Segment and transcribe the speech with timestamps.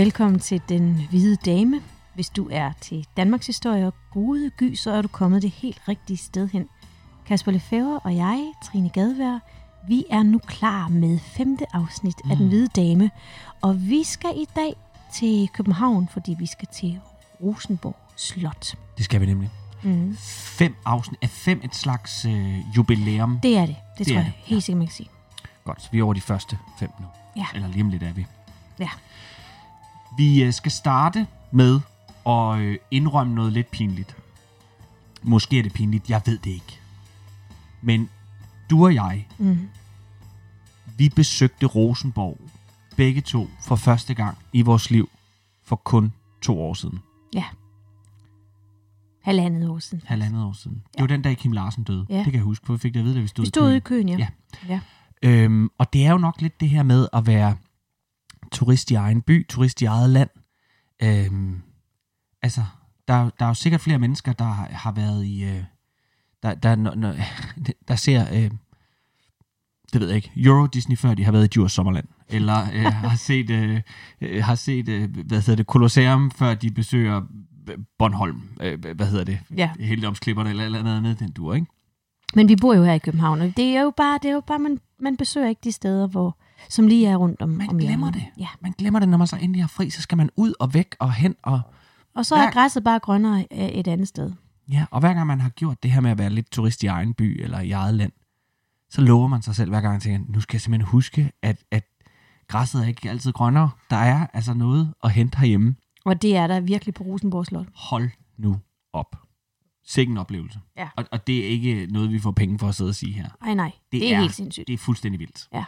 [0.00, 1.80] Velkommen til Den Hvide Dame.
[2.14, 5.82] Hvis du er til Danmarks historie og gode gy, så er du kommet det helt
[5.88, 6.68] rigtige sted hen.
[7.26, 9.38] Kasper Lefebvre og jeg, Trine Gadvær,
[9.88, 13.10] vi er nu klar med femte afsnit af Den Hvide Dame.
[13.62, 14.72] Og vi skal i dag
[15.14, 17.00] til København, fordi vi skal til
[17.42, 18.74] Rosenborg Slot.
[18.96, 19.50] Det skal vi nemlig.
[19.82, 20.16] Mm.
[20.58, 21.18] Fem afsnit.
[21.22, 23.40] Er fem et slags øh, jubilæum?
[23.42, 23.76] Det er det.
[23.98, 25.08] Det, Det tror er jeg det, helt sikkert, man kan sige.
[25.64, 27.06] Godt, vi er over de første fem nu.
[27.36, 27.46] Ja.
[27.54, 28.26] Eller lige om lidt er vi.
[28.78, 28.88] Ja.
[30.16, 31.80] Vi øh, skal starte med
[32.26, 34.16] at øh, indrømme noget lidt pinligt.
[35.22, 36.80] Måske er det pinligt, jeg ved det ikke.
[37.82, 38.08] Men
[38.70, 39.68] du og jeg, Mm.
[40.96, 42.38] vi besøgte Rosenborg
[42.96, 45.10] begge to for første gang i vores liv
[45.64, 46.98] for kun to år siden.
[47.34, 47.44] Ja.
[49.22, 50.02] Halvandet år siden.
[50.06, 50.82] Halvandet år siden.
[50.92, 52.06] Det var den dag, Kim Larsen døde.
[52.08, 52.16] Ja.
[52.16, 53.72] Det kan jeg huske, for vi fik det at vide, da vi stod, Vi stod
[53.72, 54.06] i køen.
[54.06, 54.26] køen, ja.
[54.68, 54.80] Ja.
[55.22, 55.30] ja.
[55.30, 57.56] Øhm, og det er jo nok lidt det her med at være
[58.52, 60.30] turist i egen by, turist i eget land.
[61.02, 61.62] Øhm,
[62.42, 62.64] altså,
[63.08, 65.44] der, der er jo sikkert flere mennesker, der har, har været i...
[65.44, 65.64] Øh,
[66.42, 67.14] der, der, der, der,
[67.88, 68.26] der ser...
[68.32, 68.50] Øh,
[69.92, 70.32] det ved jeg ikke.
[70.36, 72.06] Euro Disney før de har været i Djurs Sommerland.
[72.28, 73.80] Eller øh, har set, øh,
[74.20, 77.22] øh, har set øh, hvad hedder det, Colosseum, før de besøger
[77.70, 78.42] øh, Bornholm.
[78.60, 79.38] Øh, hvad hedder det?
[79.56, 79.70] Ja.
[79.80, 81.66] Heldigdomsklipperne eller eller andet andet, den dur, ikke?
[82.34, 84.40] Men vi bor jo her i København, og det er jo bare, det er jo
[84.46, 86.38] bare man, man besøger ikke de steder, hvor,
[86.68, 88.14] som lige er rundt om Man om glemmer hjørnet.
[88.36, 88.42] det.
[88.42, 88.48] Ja.
[88.60, 90.96] Man glemmer det, når man så endelig har fri, så skal man ud og væk
[90.98, 91.60] og hen og
[92.14, 94.32] Og så Hver- er græsset bare grønnere øh, et andet sted.
[94.72, 96.86] Ja, og hver gang man har gjort det her med at være lidt turist i
[96.86, 98.12] egen by eller i eget land,
[98.90, 101.56] så lover man sig selv hver gang, at tænker, nu skal jeg simpelthen huske, at,
[101.70, 101.84] at
[102.48, 103.70] græsset er ikke altid grønnere.
[103.90, 105.74] Der er altså noget at hente herhjemme.
[106.04, 107.66] Og det er der virkelig på Rosenborg Slot.
[107.74, 108.56] Hold nu
[108.92, 109.16] op.
[109.86, 110.60] Sikke en oplevelse.
[110.76, 110.88] Ja.
[110.96, 113.28] Og, og det er ikke noget, vi får penge for at sidde og sige her.
[113.42, 114.66] Ej nej, det, det er, helt sindssygt.
[114.66, 115.48] Det er fuldstændig vildt.
[115.54, 115.64] Ja.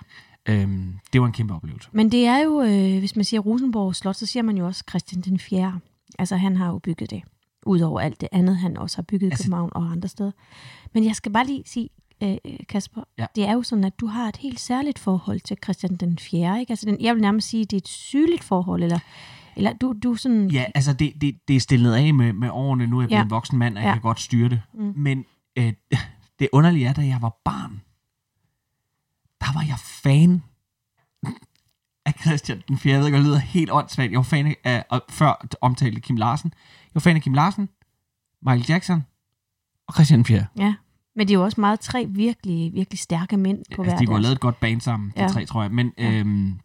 [0.48, 1.88] Øhm, det var en kæmpe oplevelse.
[1.92, 4.84] Men det er jo, øh, hvis man siger Rosenborg Slot, så siger man jo også
[4.90, 5.80] Christian den 4.
[6.18, 7.22] Altså han har jo bygget det.
[7.66, 10.30] Udover alt det andet, han også har bygget i Altså- København og andre steder.
[10.94, 11.88] Men jeg skal bare lige sige,
[12.22, 12.36] øh,
[12.68, 13.26] Kasper, Ja.
[13.36, 16.60] det er jo sådan, at du har et helt særligt forhold til Christian den 4.
[16.60, 16.70] Ikke?
[16.70, 18.98] Altså, den, jeg vil nærmest sige, at det er et sygeligt forhold, eller,
[19.56, 20.50] eller du, du sådan...
[20.50, 22.86] Ja, altså det, det, det er stillet af med, med årene.
[22.86, 23.24] Nu er jeg blevet Ja.
[23.24, 23.94] en voksen mand, og jeg Ja.
[23.94, 24.60] kan godt styre det.
[24.74, 24.92] Mm.
[24.96, 25.24] Men
[25.58, 25.72] øh,
[26.38, 27.80] det underlige er, da jeg var barn,
[29.42, 30.42] der var jeg fan
[32.06, 32.92] af Christian den 4.
[32.92, 34.10] Jeg ved ikke, det lyder helt åndssvagt.
[34.10, 36.52] Jeg var fan af, og før omtalte Kim Larsen.
[36.84, 37.68] Jeg var fan af Kim Larsen,
[38.42, 39.04] Michael Jackson
[39.88, 40.46] og Christian den 4.
[40.58, 40.74] Ja,
[41.16, 44.06] men det er jo også meget tre virkelig, virkelig stærke mænd på hver Altså, de
[44.06, 44.24] kunne have deres.
[44.24, 45.28] lavet et godt band sammen, de Ja.
[45.28, 45.70] tre, tror jeg.
[45.72, 46.10] Men Ja.
[46.12, 46.60] øhm,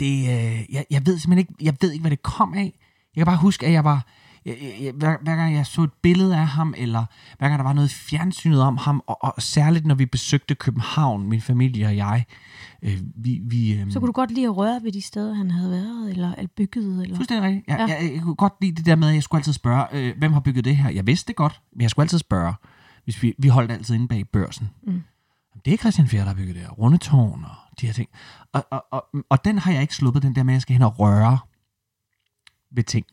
[0.00, 2.78] det, øh, jeg, jeg ved simpelthen ikke, jeg ved ikke, hvad det kom af.
[3.16, 4.06] Jeg kan bare huske, at jeg var,
[4.48, 7.04] jeg, jeg, hver, hver gang jeg så et billede af ham, eller
[7.38, 11.28] hver gang der var noget fjernsynet om ham, og, og særligt når vi besøgte København,
[11.28, 12.24] min familie og jeg,
[12.82, 15.50] øh, vi, vi øh, Så kunne du godt lide at røre ved de steder, han
[15.50, 17.16] havde været, eller, eller bygget, eller...
[17.16, 17.68] Fuldstændig rigtigt.
[17.68, 17.94] Jeg, Ja.
[17.94, 20.32] jeg, jeg kunne godt lide det der med, at jeg skulle altid spørge, øh, hvem
[20.32, 20.90] har bygget det her?
[20.90, 22.54] Jeg vidste det godt, men jeg skulle altid spørge,
[23.04, 24.70] hvis vi, vi holdt altid inde bag børsen.
[24.82, 25.02] Mm.
[25.64, 26.70] Det er Christian Fjerde, der har bygget det her.
[26.70, 28.08] Rundetårn og de her ting.
[28.52, 30.72] Og, og, og, og den har jeg ikke sluppet, den der med, at jeg skal
[30.72, 31.38] hen og røre
[32.70, 33.06] ved ting.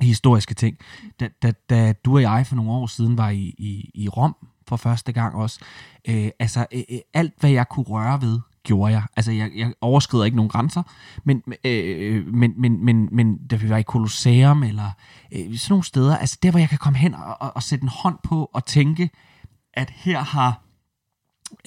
[0.00, 0.78] Historiske ting.
[1.20, 4.36] Da, da, da du og jeg for nogle år siden var i, i, i Rom
[4.68, 5.60] for første gang også,
[6.08, 9.02] øh, altså øh, øh alt, hvad jeg kunne røre ved, gjorde jeg.
[9.16, 10.82] Altså, jeg, jeg overskrider ikke nogen grænser,
[11.24, 14.90] men, øh, men, men, men, men da vi var i Colosseum, eller
[15.32, 17.82] øh, sådan nogle steder, altså der, hvor jeg kan komme hen og, og, og sætte
[17.82, 19.10] en hånd på og tænke,
[19.74, 20.62] at her har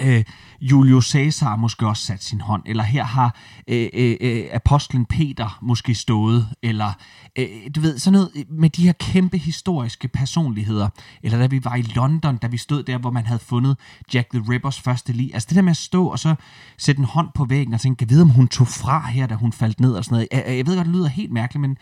[0.02, 0.24] øh,
[0.62, 3.36] Julius Caesar måske også sat sin hånd, eller her har
[3.68, 6.94] øh, øh, øh, apostlen Peter måske stået, eller
[7.40, 10.90] øh, du ved, sådan noget med de her kæmpe historiske personligheder,
[11.24, 13.78] eller da vi var i London, da vi stod der, hvor man havde fundet
[14.14, 16.36] Jack the Rippers første lig, altså det der med at stå og så
[16.78, 19.36] sætte en hånd på væggen og tænke, jeg ved, om hun tog fra her, da
[19.36, 20.28] hun faldt ned og sådan noget.
[20.32, 21.78] Jeg, jeg ved godt, det lyder helt mærkeligt, men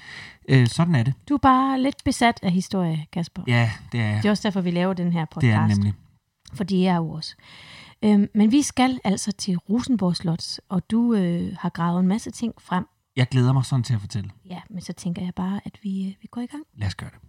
[0.49, 1.13] øh, sådan er det.
[1.29, 3.41] Du er bare lidt besat af historie, Kasper.
[3.47, 5.43] Ja, det er Det er også derfor, vi laver den her podcast.
[5.43, 5.93] Det er nemlig.
[6.53, 7.35] For det er jo også.
[8.03, 12.31] Øhm, men vi skal altså til Rosenborg Slot, og du øh, har gravet en masse
[12.31, 12.85] ting frem.
[13.15, 14.31] Jeg glæder mig sådan til at fortælle.
[14.49, 16.63] Ja, men så tænker jeg bare, at vi, øh, vi går i gang.
[16.77, 17.19] Lad os gøre det.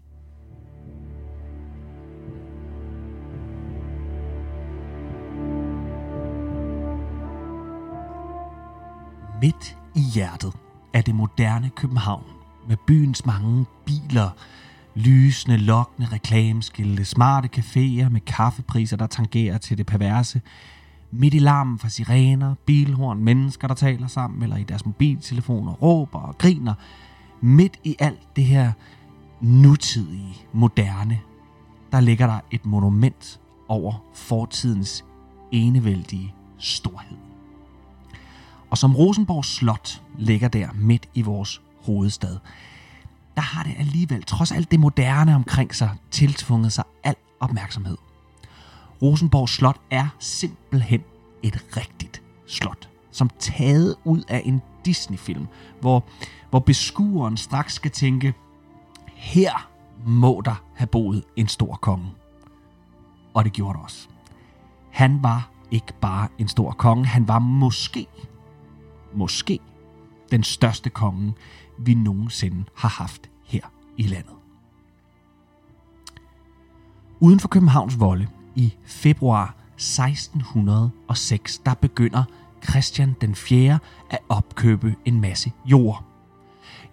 [9.41, 10.53] Midt i hjertet
[10.95, 12.25] af det moderne København,
[12.69, 14.31] med byens mange biler,
[14.95, 20.41] lysende, lokkende reklameskilte, smarte caféer med kaffepriser, der tangerer til det perverse,
[21.11, 26.19] midt i larmen fra sirener, bilhorn, mennesker, der taler sammen, eller i deres mobiltelefoner, råber
[26.19, 26.75] og griner,
[27.41, 28.73] midt i alt det her
[29.41, 31.21] nutidige, moderne,
[31.93, 35.05] der ligger der et monument over fortidens
[35.53, 37.19] enevældige storhed.
[38.71, 42.37] Og som Rosenborg Slot ligger der midt i vores hovedstad,
[43.37, 47.97] der har det alligevel, trods alt det moderne omkring sig, tiltvunget sig al opmærksomhed.
[49.03, 51.03] Rosenborg Slot er simpelthen
[51.43, 55.47] et rigtigt slot, som taget ud af en Disney-film,
[55.81, 56.05] hvor,
[56.51, 58.35] hvor beskueren straks skal tænke,
[59.07, 59.71] her
[60.07, 62.07] må der have boet en stor konge.
[63.35, 64.09] Og det gjorde det også.
[64.91, 68.07] Han var ikke bare en stor konge, han var måske,
[69.15, 69.59] måske
[70.31, 71.35] den største konge,
[71.79, 74.35] vi nogensinde har haft her i landet.
[77.21, 82.25] Uden for Københavns volde i februar 1606, der begynder
[82.71, 83.79] Christian den 4.
[84.11, 86.05] at opkøbe en masse jord.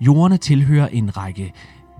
[0.01, 1.53] Jordene tilhører en række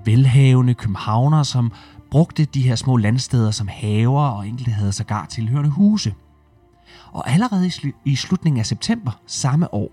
[0.06, 1.72] velhavende københavnere, som
[2.12, 6.16] brugte de her små landsteder som haver, og enkelte havde sågar tilhørende huse.
[7.12, 9.92] Og allerede i, sl- i slutningen af september samme år,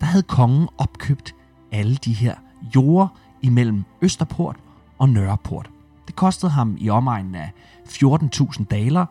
[0.00, 1.34] der havde kongen opkøbt
[1.76, 2.34] alle de her
[2.74, 3.08] jorder
[3.42, 4.56] imellem Østerport
[4.98, 5.70] og Nørreport.
[6.06, 7.52] Det kostede ham i omegnen af
[7.88, 9.06] 14.000 daler,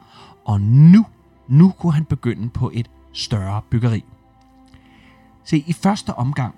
[0.45, 1.05] og nu,
[1.47, 4.03] nu kunne han begynde på et større byggeri.
[5.43, 6.55] Se, i første omgang,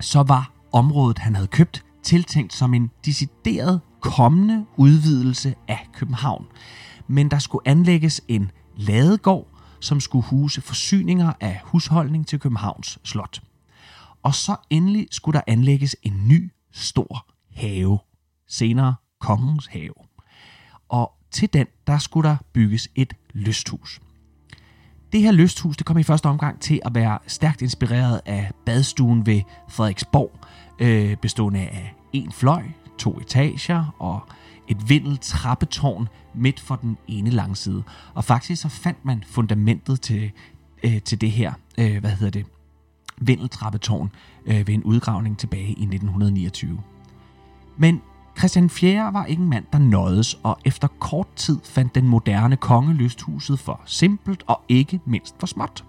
[0.00, 6.46] så var området, han havde købt, tiltænkt som en decideret kommende udvidelse af København.
[7.08, 9.46] Men der skulle anlægges en ladegård,
[9.80, 13.42] som skulle huse forsyninger af husholdning til Københavns Slot.
[14.22, 17.98] Og så endelig skulle der anlægges en ny stor have.
[18.48, 19.94] Senere Kongens Have.
[20.88, 24.00] Og til den, der skulle der bygges et lysthus.
[25.12, 29.26] Det her lysthus, det kom i første omgang til at være stærkt inspireret af badstuen
[29.26, 30.38] ved Frederiksborg,
[30.78, 32.62] øh, bestående af en fløj,
[32.98, 34.20] to etager og
[34.68, 37.82] et vindel trappetårn midt for den ene langside.
[38.14, 40.30] Og faktisk så fandt man fundamentet til,
[40.82, 42.46] øh, til det her, øh, hvad hedder det,
[43.20, 44.10] vindeltrappetårn
[44.46, 46.80] øh, ved en udgravning tilbage i 1929.
[47.76, 48.02] Men
[48.38, 49.12] Christian 4.
[49.12, 53.58] var ikke en mand, der nøjedes, og efter kort tid fandt den moderne konge lysthuset
[53.58, 55.84] for simpelt og ikke mindst for småt.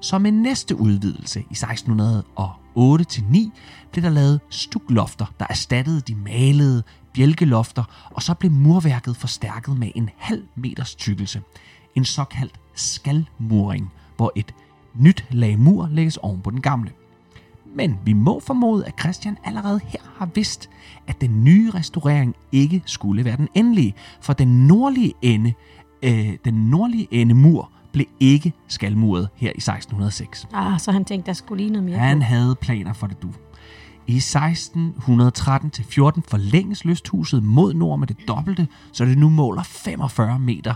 [0.00, 3.50] Så med næste udvidelse i 1608-9
[3.92, 6.82] blev der lavet stuklofter, der erstattede de malede
[7.14, 11.42] bjælkelofter, og så blev murværket forstærket med en halv meters tykkelse.
[11.94, 14.54] En såkaldt skalmuring, hvor et
[14.94, 16.90] nyt lag mur lægges oven på den gamle.
[17.74, 20.70] Men vi må formode, at Christian allerede her har vidst,
[21.06, 25.52] at den nye restaurering ikke skulle være den endelige, for den nordlige ende,
[26.02, 30.48] øh, den nordlige ende mur blev ikke skalmuret her i 1606.
[30.52, 33.28] Ah, så han tænkte, der skulle lige noget mere Han havde planer for det, du.
[34.06, 34.22] I 1613-14
[36.28, 40.74] forlænges lysthuset mod nord med det dobbelte, så det nu måler 45 meter.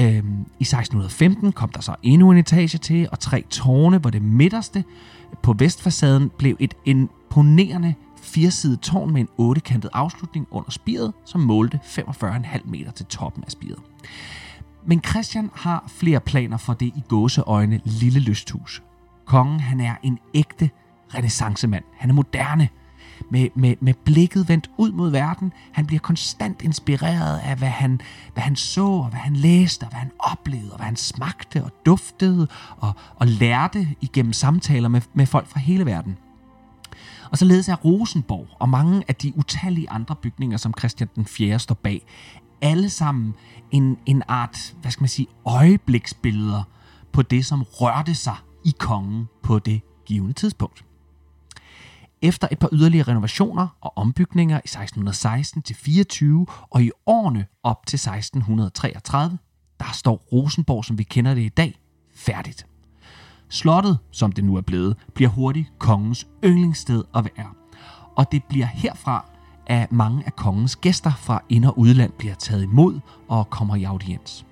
[0.00, 4.22] Øhm, I 1615 kom der så endnu en etage til, og tre tårne, hvor det
[4.22, 4.84] midterste
[5.42, 11.80] på vestfacaden blev et imponerende firesidet tårn med en ottekantet afslutning under spiret, som målte
[11.84, 13.78] 45,5 meter til toppen af spiret.
[14.86, 18.82] Men Christian har flere planer for det i gåseøjne lille lysthus.
[19.24, 20.70] Kongen han er en ægte
[21.14, 21.84] renaissancemand.
[21.96, 22.68] Han er moderne.
[23.30, 25.52] Med, med, med blikket vendt ud mod verden.
[25.72, 28.00] Han bliver konstant inspireret af, hvad han,
[28.32, 31.64] hvad han så, og hvad han læste, og hvad han oplevede, og hvad han smagte
[31.64, 36.16] og duftede, og, og lærte igennem samtaler med, med folk fra hele verden.
[37.30, 41.58] Og således er Rosenborg og mange af de utallige andre bygninger, som Christian den 4.
[41.58, 42.06] står bag,
[42.62, 43.34] alle sammen
[43.70, 46.62] en, en art, hvad skal man sige, øjebliksbilleder
[47.12, 50.84] på det, som rørte sig i kongen på det givende tidspunkt.
[52.22, 57.86] Efter et par yderligere renovationer og ombygninger i 1616 til 24 og i årene op
[57.86, 59.38] til 1633,
[59.80, 61.80] der står Rosenborg, som vi kender det i dag,
[62.14, 62.66] færdigt.
[63.48, 67.50] Slottet, som det nu er blevet, bliver hurtigt kongens yndlingssted at være.
[68.16, 69.30] Og det bliver herfra,
[69.66, 73.84] at mange af kongens gæster fra ind- og udland bliver taget imod og kommer i
[73.84, 74.46] audiens.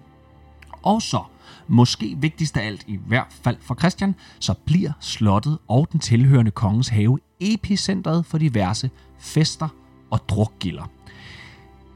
[0.83, 1.23] Og så,
[1.69, 6.51] måske vigtigst af alt i hvert fald for Christian, så bliver slottet og den tilhørende
[6.51, 9.69] kongens have epicentret for diverse fester
[10.11, 10.91] og drukgilder.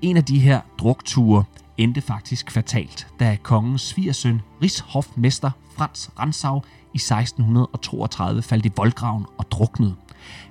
[0.03, 1.45] En af de her drukture
[1.77, 6.63] endte faktisk fatalt, da kongens svigersøn, rigshofmester Frans Ransau
[6.95, 9.95] i 1632 faldt i voldgraven og druknede.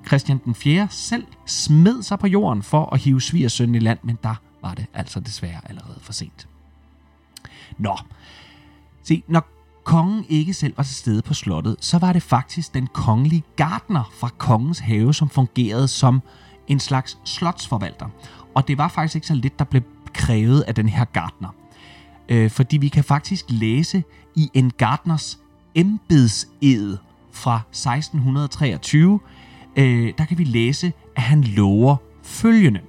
[0.07, 0.87] Christian den 4.
[0.91, 4.85] selv smed sig på jorden for at hive svigersønnen i land, men der var det
[4.93, 6.47] altså desværre allerede for sent.
[7.77, 7.97] Nå,
[9.07, 9.47] se, når
[9.83, 14.11] kongen ikke selv var til stede på slottet, så var det faktisk den kongelige gardner
[14.13, 16.21] fra kongens have, som fungerede som
[16.67, 18.09] en slags slotsforvalter.
[18.55, 19.81] Og det var faktisk ikke så lidt, der blev
[20.13, 21.49] krævet af den her gardner.
[22.29, 24.03] Øh, fordi vi kan faktisk læse
[24.35, 25.39] i en gardners
[25.75, 26.97] embedsed
[27.31, 29.19] fra 1623,
[29.75, 32.79] øh, der kan vi læse, at han lover følgende.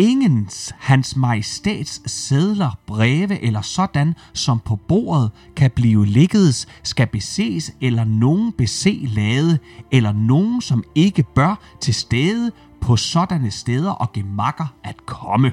[0.00, 7.74] Ingens hans majestæts sædler, breve eller sådan, som på bordet kan blive liggedes, skal beses
[7.80, 9.58] eller nogen bese lade,
[9.90, 15.52] eller nogen, som ikke bør til stede på sådanne steder og gemakker at komme.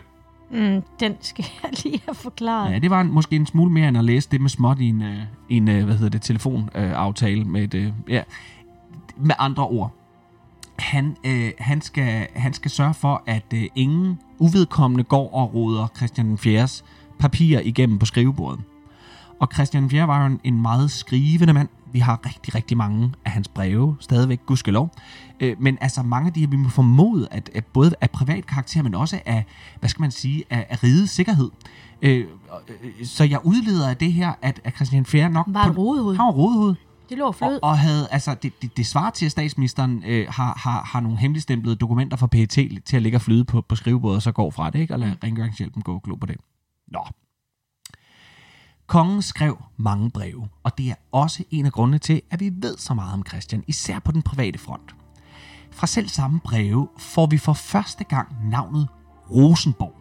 [0.52, 2.74] Mm, den skal jeg lige have forklaret.
[2.74, 4.90] Ja, det var en, måske en smule mere end at læse det med småt i
[4.90, 8.22] en, øh, en øh, hvad hedder det, telefonaftale med et, øh, ja,
[9.18, 9.92] med andre ord.
[10.80, 15.88] Han, øh, han, skal, han skal sørge for, at øh, ingen uvedkommende går og roder
[15.98, 16.84] Christian 4's
[17.20, 18.64] papirer igennem på skrivebordet.
[19.40, 21.68] Og Christian 4 var jo en, meget skrivende mand.
[21.92, 24.92] Vi har rigtig, rigtig mange af hans breve, stadigvæk, gudskelov.
[25.40, 28.46] Øh, men altså mange af de her, vi må formode, at, at både af privat
[28.46, 29.46] karakter, men også af,
[29.80, 31.50] hvad skal man sige, af, af rigets sikkerhed.
[32.02, 32.26] Øh,
[32.70, 35.46] øh, så jeg udleder af det her, at, Christian 4 nok...
[35.50, 35.60] Var.
[36.16, 36.76] Han var rodehoved.
[37.10, 37.60] Det lå flød.
[37.64, 41.00] Og, og havde, altså, det, det, det svarer til, at statsministeren øh, har, har, har
[41.00, 42.50] nogle hemmeligstemplede dokumenter fra PET
[42.86, 44.94] til at ligge og flyde på, på skrivebordet, og så går fra det, ikke?
[44.94, 46.38] Og lade rengøringshjælpen gå og glo på det.
[46.88, 47.00] Nå.
[48.88, 52.78] Kongen skrev mange breve, og det er også en af grundene til, at vi ved
[52.78, 54.96] så meget om Christian, især på den private front.
[55.72, 58.88] Fra selv samme breve får vi for første gang navnet
[59.32, 59.96] Rosenborg,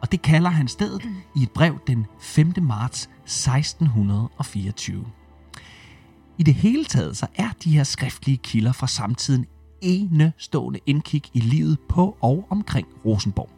[0.00, 1.02] og det kalder han stedet
[1.36, 2.52] i et brev den 5.
[2.62, 5.06] marts 1624.
[6.38, 9.46] I det hele taget så er de her skriftlige kilder fra samtiden
[9.80, 13.50] enestående indkig i livet på og omkring Rosenborg.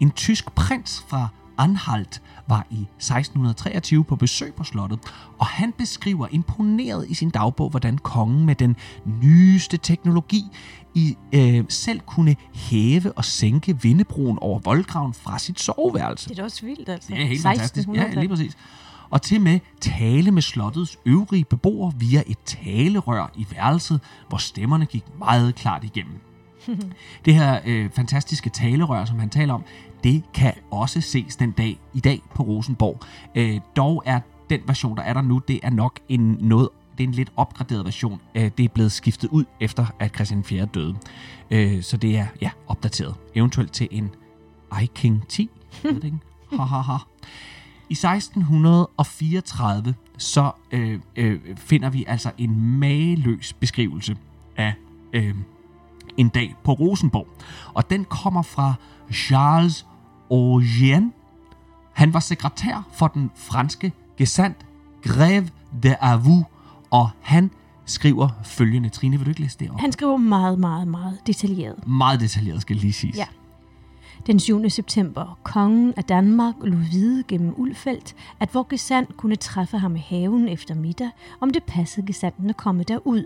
[0.00, 4.98] En tysk prins fra Anhalt var i 1623 på besøg på slottet,
[5.38, 8.76] og han beskriver imponeret i sin dagbog, hvordan kongen med den
[9.22, 10.44] nyeste teknologi
[10.94, 16.28] i, øh, selv kunne hæve og sænke vindebroen over voldgraven fra sit soveværelse.
[16.28, 17.12] Det er da også vildt, altså.
[17.14, 17.88] Er helt fantastisk.
[17.88, 18.18] Ja, 1600-tallet.
[18.18, 18.56] lige præcis.
[19.12, 24.86] Og til med tale med slottets øvrige beboere via et talerør i værelset, hvor stemmerne
[24.86, 26.20] gik meget klart igennem.
[27.24, 29.64] det her øh, fantastiske talerør, som han taler om,
[30.04, 33.00] det kan også ses den dag i dag på Rosenborg.
[33.34, 37.04] Øh, dog er den version, der er der nu, det er nok en noget det
[37.04, 38.20] er en lidt opgraderet version.
[38.34, 40.64] Øh, Det er blevet skiftet ud efter, at Christian 4.
[40.66, 40.94] døde.
[41.50, 43.14] Øh, Så det er ja, opdateret.
[43.34, 44.10] Eventuelt til en
[44.82, 45.50] iKing 10.
[45.84, 46.18] Jeg ved det ikke.
[46.50, 46.96] Ha, ha, ha.
[47.92, 54.16] I 1634 så øh, øh, finder vi altså en mageløs beskrivelse
[54.56, 54.74] af
[55.12, 55.34] øh,
[56.16, 57.26] en dag på Rosenborg.
[57.74, 58.74] Og den kommer fra
[59.12, 59.86] Charles
[60.30, 61.12] Augien.
[61.92, 64.66] Han var sekretær for den franske gesandt
[65.02, 65.48] Greve
[65.82, 66.44] de Avou,
[66.90, 67.50] og han
[67.84, 68.88] skriver følgende.
[68.88, 69.80] Trine, vil du ikke læse det op?
[69.80, 71.86] Han skriver meget, meget, meget detaljeret.
[71.86, 73.16] Meget detaljeret, skal lige siges.
[73.16, 73.26] Ja.
[74.26, 74.70] Den 7.
[74.70, 79.98] september, kongen af Danmark lod vide gennem Ulfeldt, at hvor gesand kunne træffe ham i
[79.98, 83.24] haven efter middag, om det passede gesanden at komme derud.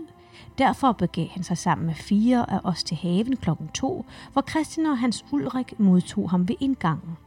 [0.57, 4.85] Derfor begav han sig sammen med fire af os til haven klokken to, hvor Christian
[4.85, 7.17] og hans Ulrik modtog ham ved indgangen.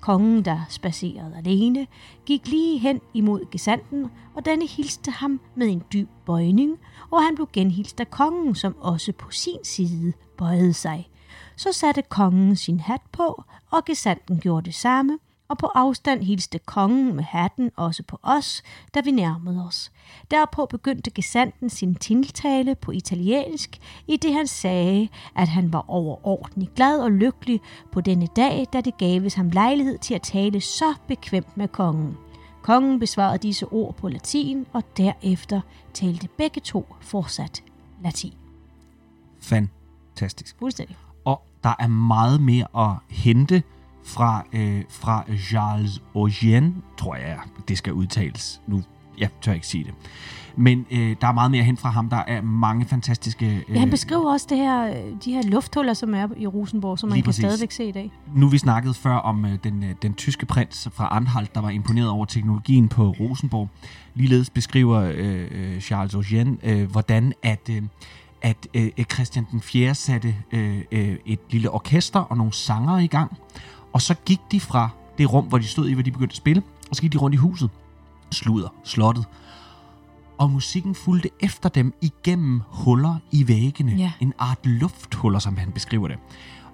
[0.00, 1.86] Kongen, der spacerede alene,
[2.26, 6.78] gik lige hen imod gesanden, og denne hilste ham med en dyb bøjning,
[7.10, 11.08] og han blev genhilst af kongen, som også på sin side bøjede sig.
[11.58, 16.58] Så satte kongen sin hat på, og gesanden gjorde det samme, og på afstand hilste
[16.58, 18.62] kongen med hatten også på os,
[18.94, 19.92] da vi nærmede os.
[20.30, 26.70] Derpå begyndte gesanden sin tiltale på italiensk, i det han sagde, at han var overordentlig
[26.76, 27.60] glad og lykkelig
[27.92, 32.16] på denne dag, da det gaves ham lejlighed til at tale så bekvemt med kongen.
[32.62, 35.60] Kongen besvarede disse ord på latin, og derefter
[35.94, 37.62] talte begge to fortsat
[38.02, 38.34] latin.
[39.40, 40.58] Fantastisk.
[40.58, 40.96] Fuldstændig.
[41.64, 43.62] Der er meget mere at hente
[44.04, 47.38] fra, øh, fra Charles Augien, tror jeg,
[47.68, 48.60] det skal udtales.
[48.66, 48.82] Nu
[49.20, 49.94] jeg tør ikke sige det.
[50.56, 52.08] Men øh, der er meget mere hen fra ham.
[52.08, 53.64] Der er mange fantastiske...
[53.68, 56.98] Øh, Ja, han beskriver også det her, øh, de her lufthuller, som er i Rosenborg,
[56.98, 57.44] som man kan præcis.
[57.44, 58.12] stadigvæk se i dag.
[58.34, 61.70] Nu vi snakkede før om øh, den, øh, den tyske prins fra Anhalt, der var
[61.70, 63.68] imponeret over teknologien på Rosenborg.
[64.14, 67.82] Ligeledes beskriver øh, øh, Charles Augien, øh, hvordan at, øh,
[68.42, 69.94] at øh, Christian den 4.
[69.94, 73.36] satte øh, øh, et lille orkester og nogle sangere i gang.
[73.92, 76.36] Og så gik de fra det rum, hvor de stod i, hvor de begyndte at
[76.36, 77.70] spille, og så gik de rundt i huset.
[78.30, 79.24] Sluder, slottet.
[80.38, 83.92] Og musikken fulgte efter dem igennem huller i væggene.
[83.92, 84.12] Ja.
[84.20, 86.18] En art lufthuller, som han beskriver det.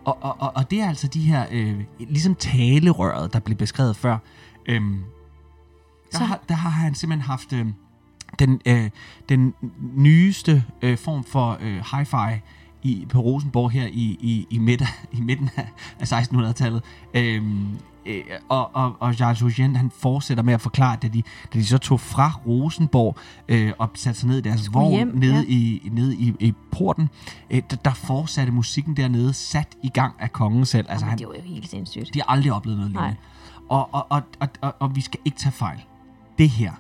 [0.05, 3.97] Og, og, og, og det er altså de her, øh, ligesom talerøret, der blev beskrevet
[3.97, 4.19] før.
[4.67, 4.99] Øhm,
[6.13, 7.67] der, Så- har, der har han simpelthen haft øh,
[8.39, 8.91] den, øh,
[9.29, 9.55] den
[9.95, 12.41] nyeste øh, form for øh, hi-fi
[12.83, 15.69] i, på Rosenborg her i, i, i, midt, i midten af,
[16.01, 16.83] af 1600-tallet.
[17.15, 17.69] Øhm,
[18.07, 21.23] øh, og, og, og Charles Eugène, han fortsætter med at forklare, da de,
[21.55, 23.17] da de så tog fra Rosenborg
[23.49, 25.43] øh, og satte sig ned i deres vogn hjem, nede, ja.
[25.49, 27.09] i, nede i, i porten,
[27.51, 30.87] øh, der, der fortsatte musikken dernede, sat i gang af kongen selv.
[30.89, 32.15] Altså, han, det var jo helt sindssygt.
[32.15, 33.17] de har aldrig oplevet noget lignende.
[33.69, 35.85] Og, og, og, og, og, og vi skal ikke tage fejl.
[36.39, 36.73] Det her,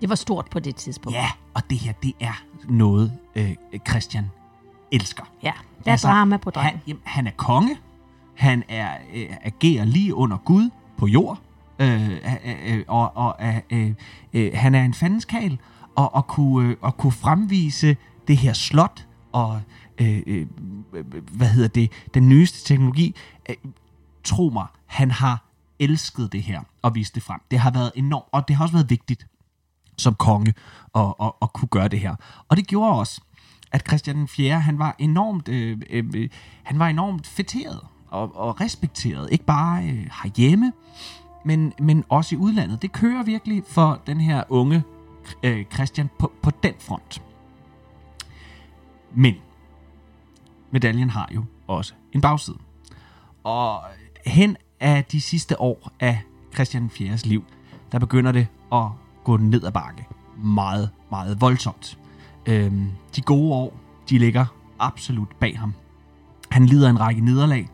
[0.00, 1.16] Det var stort på det tidspunkt.
[1.16, 3.54] ja, og det her, det er noget, øh,
[3.88, 4.30] Christian
[4.92, 5.24] elsker.
[5.42, 5.52] ja.
[5.84, 6.70] Der er altså, drama på drengen.
[6.72, 7.76] Han, jamen, han er konge.
[8.34, 11.38] Han er øh, agerer lige under Gud på jord.
[11.78, 12.16] Øh, øh,
[12.66, 13.94] øh, og og øh, øh,
[14.32, 15.58] øh, han er en fandenskal.
[15.96, 17.96] Og, og, kunne, øh, og kunne fremvise
[18.28, 19.60] det her slot og
[20.00, 20.46] øh, øh,
[21.32, 23.14] hvad hedder det, den nyeste teknologi.
[23.48, 23.56] Øh,
[24.24, 25.44] tro mig, han har
[25.78, 27.40] elsket det her og vist det frem.
[27.50, 29.26] Det har været enormt, og det har også været vigtigt
[29.98, 30.54] som konge
[30.92, 32.14] og, og, og kunne gøre det her.
[32.48, 33.20] Og det gjorde også,
[33.72, 34.60] at Christian den 4.
[34.60, 36.28] han var enormt, øh, øh, øh,
[36.62, 39.28] han var enormt fætteret og, og respekteret.
[39.32, 40.72] Ikke bare øh, herhjemme,
[41.44, 42.82] men, men også i udlandet.
[42.82, 44.82] Det kører virkelig for den her unge
[45.42, 47.22] øh, Christian på, på den front.
[49.14, 49.34] Men
[50.70, 52.58] medaljen har jo også en bagside.
[53.44, 53.82] Og
[54.26, 56.20] hen af de sidste år af
[56.54, 57.44] Christian 4's liv,
[57.92, 58.86] der begynder det at
[59.24, 60.06] gå ned ad bakke.
[60.36, 61.98] Meget, meget voldsomt.
[62.46, 64.46] Øhm, de gode år, de ligger
[64.78, 65.74] absolut bag ham.
[66.50, 67.68] Han lider en række nederlag.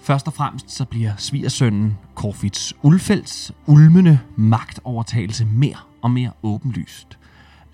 [0.00, 7.18] Først og fremmest så bliver svigersønnen Corfitz Ulfelds ulmende magtovertagelse mere og mere åbenlyst.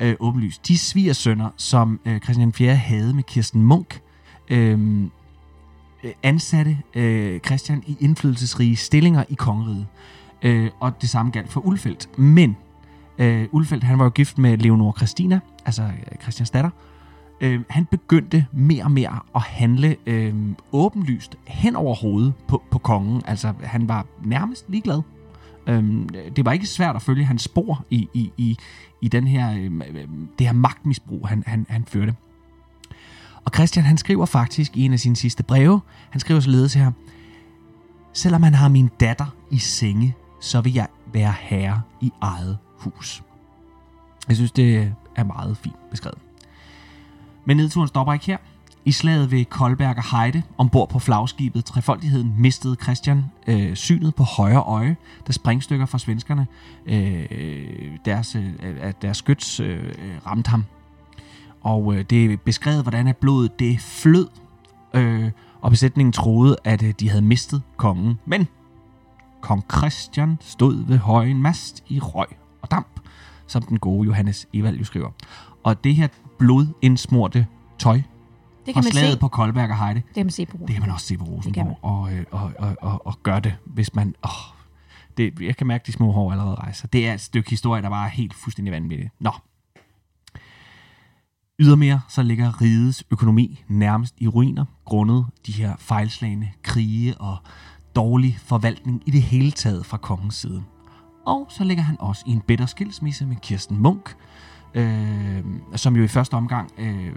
[0.01, 0.69] Øh, åbenlyst.
[0.69, 2.77] De svigersønner, som øh, Christian 4.
[2.77, 4.01] havde med Kirsten Munk,
[4.49, 5.11] øhm,
[6.05, 9.87] øh, ansatte øh, Christian i indflydelsesrige stillinger i kongeriget.
[10.43, 12.19] Øh, og det samme galt for Ulfeldt.
[12.19, 12.57] Men
[13.19, 16.71] øh, Ulfeldt, han var jo gift med Leonor Christina, altså øh, Christians datter.
[17.41, 20.35] Øh, han begyndte mere og mere at handle øh,
[20.73, 23.23] åbenlyst hen over hovedet på, på kongen.
[23.27, 25.03] Altså, han var nærmest ligeglad.
[25.67, 25.85] Øh,
[26.37, 28.59] det var ikke svært at følge hans spor i, i, i,
[29.01, 29.71] i den her, øh,
[30.39, 32.15] det her magtmisbrug, han, han, han førte.
[33.45, 36.93] Og Christian, han skriver faktisk i en af sine sidste breve, han skriver således her,
[38.15, 43.23] Selvom han har min datter i senge, så vil jeg være herre i eget hus.
[44.29, 46.19] Jeg synes, det er meget fint beskrevet.
[47.45, 48.37] Men nedturen stopper ikke her.
[48.85, 54.23] I slaget ved Koldberg og Heide, ombord på flagskibet Trefoldigheden, mistede Christian øh, synet på
[54.23, 56.47] højre øje, da springstykker fra svenskerne,
[56.87, 57.27] øh,
[58.05, 59.95] deres, øh, at deres skyts øh,
[60.27, 60.65] ramte ham.
[61.61, 64.29] Og øh, det er beskrevet, hvordan at blodet det flød,
[64.95, 65.31] øh,
[65.61, 68.19] og besætningen troede, at øh, de havde mistet kongen.
[68.27, 68.49] Men
[69.45, 72.27] kong Christian stod ved højen mast i røg
[72.63, 73.01] og damp,
[73.47, 75.11] som den gode Johannes Evald jo skriver.
[75.63, 77.47] Og det her blodindsmorte
[77.79, 78.05] tøj Det
[78.67, 79.19] fra kan man slaget se.
[79.19, 81.25] på Koldberg og Heide, Det kan man se på det kan man også se på
[81.25, 84.15] Rosenborg, og, øh, og, og, og, og gøre det, hvis man...
[84.25, 84.31] Åh,
[85.17, 86.89] det, jeg kan mærke, de små hår allerede rejser.
[86.89, 89.11] Det er et stykke historie, der bare er helt fuldstændig vanvittigt.
[89.21, 89.31] Nå.
[91.59, 97.37] Ydermere så ligger rigets økonomi nærmest i ruiner, grundet de her fejlslagende krige og
[97.97, 100.63] dårlig forvaltning i det hele taget fra kongens side.
[101.27, 104.17] Og så ligger han også i en bitter skilsmisse med Kirsten Munk,
[104.75, 105.45] øh,
[105.77, 107.13] som jo i første omgang øh,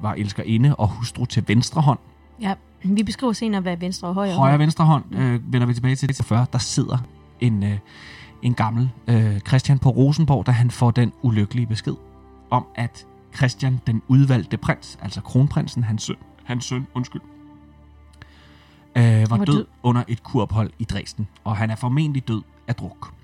[0.00, 1.98] var elskerinde og hustru til venstre hånd.
[2.40, 5.74] Ja, vi beskriver senere, hvad venstre og højre Højre og venstre hånd øh, vender vi
[5.74, 6.46] tilbage til det 40.
[6.52, 6.98] Der sidder
[7.40, 7.78] en, øh,
[8.42, 11.94] en gammel øh, Christian på Rosenborg, da han får den ulykkelige besked
[12.50, 17.22] om, at Christian, den udvalgte prins, altså kronprinsen, hans søn, hans søn undskyld,
[18.98, 19.66] øh, var, var død, død.
[19.82, 23.14] under et kurophold i Dresden, og han er formentlig død af druk.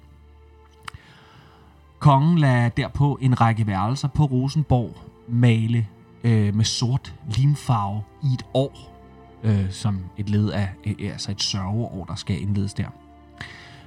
[1.99, 4.97] Kongen lader derpå en række værelser på Rosenborg
[5.29, 5.87] male
[6.25, 9.01] øh, med sort limfarve i et år,
[9.43, 12.89] øh, som et led af øh, altså et sørgeår, der skal indledes der.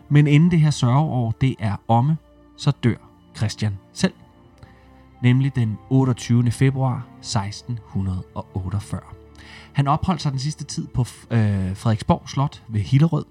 [0.09, 2.17] Men inden det her sørgeår, det er omme,
[2.57, 2.95] så dør
[3.35, 4.13] Christian selv.
[5.21, 6.51] Nemlig den 28.
[6.51, 9.16] februar 1648.
[9.77, 13.25] Han opholdt sig den sidste tid på øh, Frederiksborg Slot ved Hillerød,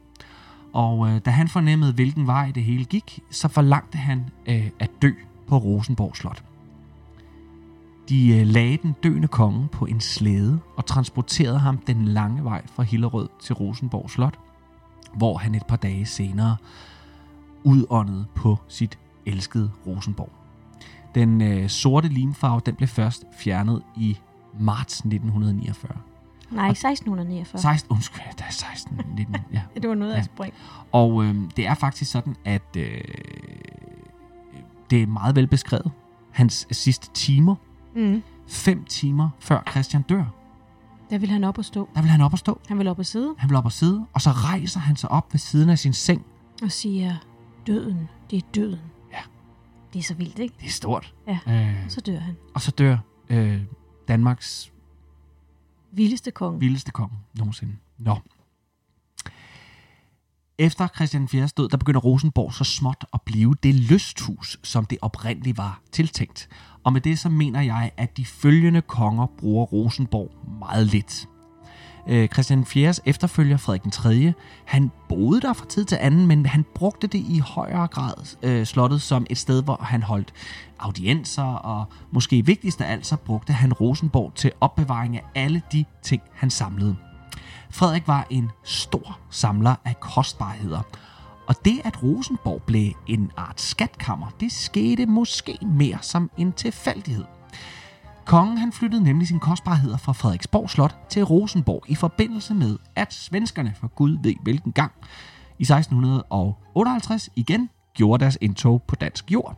[0.72, 4.90] og øh, da han fornemmede, hvilken vej det hele gik, så forlangte han øh, at
[5.02, 5.10] dø
[5.48, 6.44] på Rosenborg Slot.
[8.08, 12.66] De øh, lagde den døende konge på en slæde og transporterede ham den lange vej
[12.66, 14.38] fra Hillerød til Rosenborg Slot.
[15.14, 16.56] hvor han et par dage senere
[17.64, 20.32] udåndede på sit elskede Rosenborg.
[21.14, 24.18] Den øh, sorte limfarve den blev først fjernet i
[24.60, 26.15] marts 1949.
[26.50, 27.60] Nej, 1649.
[27.60, 29.62] 16, undskyld, der er 16, 19, ja.
[29.82, 30.20] Det var noget af Ja.
[30.20, 30.54] et spring.
[30.92, 33.00] Og øh, det er faktisk sådan, at øh,
[34.90, 35.90] det er meget velbeskrevet.
[36.30, 37.54] Hans sidste timer,
[37.96, 38.22] Mm.
[38.48, 40.24] fem timer før Christian dør,
[41.10, 41.88] Der vil han op og stå.
[41.94, 42.60] der vil han op og stå.
[42.68, 45.10] Han vil op og sidde Han vil op og sidde, og så rejser han sig
[45.10, 46.24] op ved siden af sin seng.
[46.62, 47.14] og siger,
[47.66, 48.78] døden, det er døden.
[49.12, 49.18] Ja.
[49.92, 50.54] Det er så vildt, ikke?
[50.60, 51.14] Det er stort.
[51.28, 51.38] Ja.
[51.48, 52.36] Øh, Og så dør han.
[52.54, 52.96] og så dør
[53.30, 53.60] øh,
[54.08, 54.72] Danmarks
[55.96, 56.60] Vildeste konge.
[56.60, 57.76] vildeste konge nogensinde.
[57.98, 58.18] Nå.
[60.58, 61.48] Efter Christian 4.
[61.56, 66.48] død, der begynder Rosenborg så småt at blive det lysthus, som det oprindeligt var tiltænkt.
[66.84, 71.28] Og med det så mener jeg, at de følgende konger bruger Rosenborg meget lidt.
[72.08, 74.32] Øh, Christian IV's efterfølger Frederik den 3.
[74.64, 78.66] Han boede der fra tid til anden, men han brugte det i højere grad øh,
[78.66, 80.32] slottet som et sted, hvor han holdt
[80.78, 85.84] audienser, og måske vigtigst af alt, så brugte han Rosenborg til opbevaring af alle de
[86.02, 86.96] ting, han samlede.
[87.70, 90.82] Frederik var en stor samler af kostbarheder,
[91.46, 97.24] og det, at Rosenborg blev en art skatkammer, det skete måske mere som en tilfældighed.
[98.26, 103.14] Kongen han flyttede nemlig sin kostbarheder fra Frederiksborg Slot til Rosenborg i forbindelse med, at
[103.14, 104.92] svenskerne for Gud ved hvilken gang
[105.58, 109.56] i 1658 igen gjorde deres indtog på dansk jord.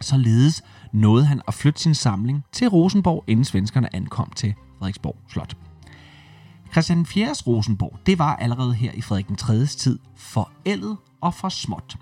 [0.00, 5.56] Således nåede han at flytte sin samling til Rosenborg, inden svenskerne ankom til Frederiksborg Slot.
[6.72, 11.96] Christian IV's Rosenborg, det var allerede her i Frederik III's tid forældet og for småt.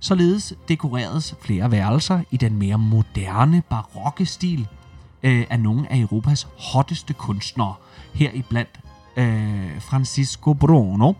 [0.00, 4.68] Således dekoreredes flere værelser i den mere moderne barokke stil
[5.22, 7.74] øh, af nogle af Europas hotteste kunstnere,
[8.14, 8.30] her
[9.16, 11.12] øh, Francisco Bruno.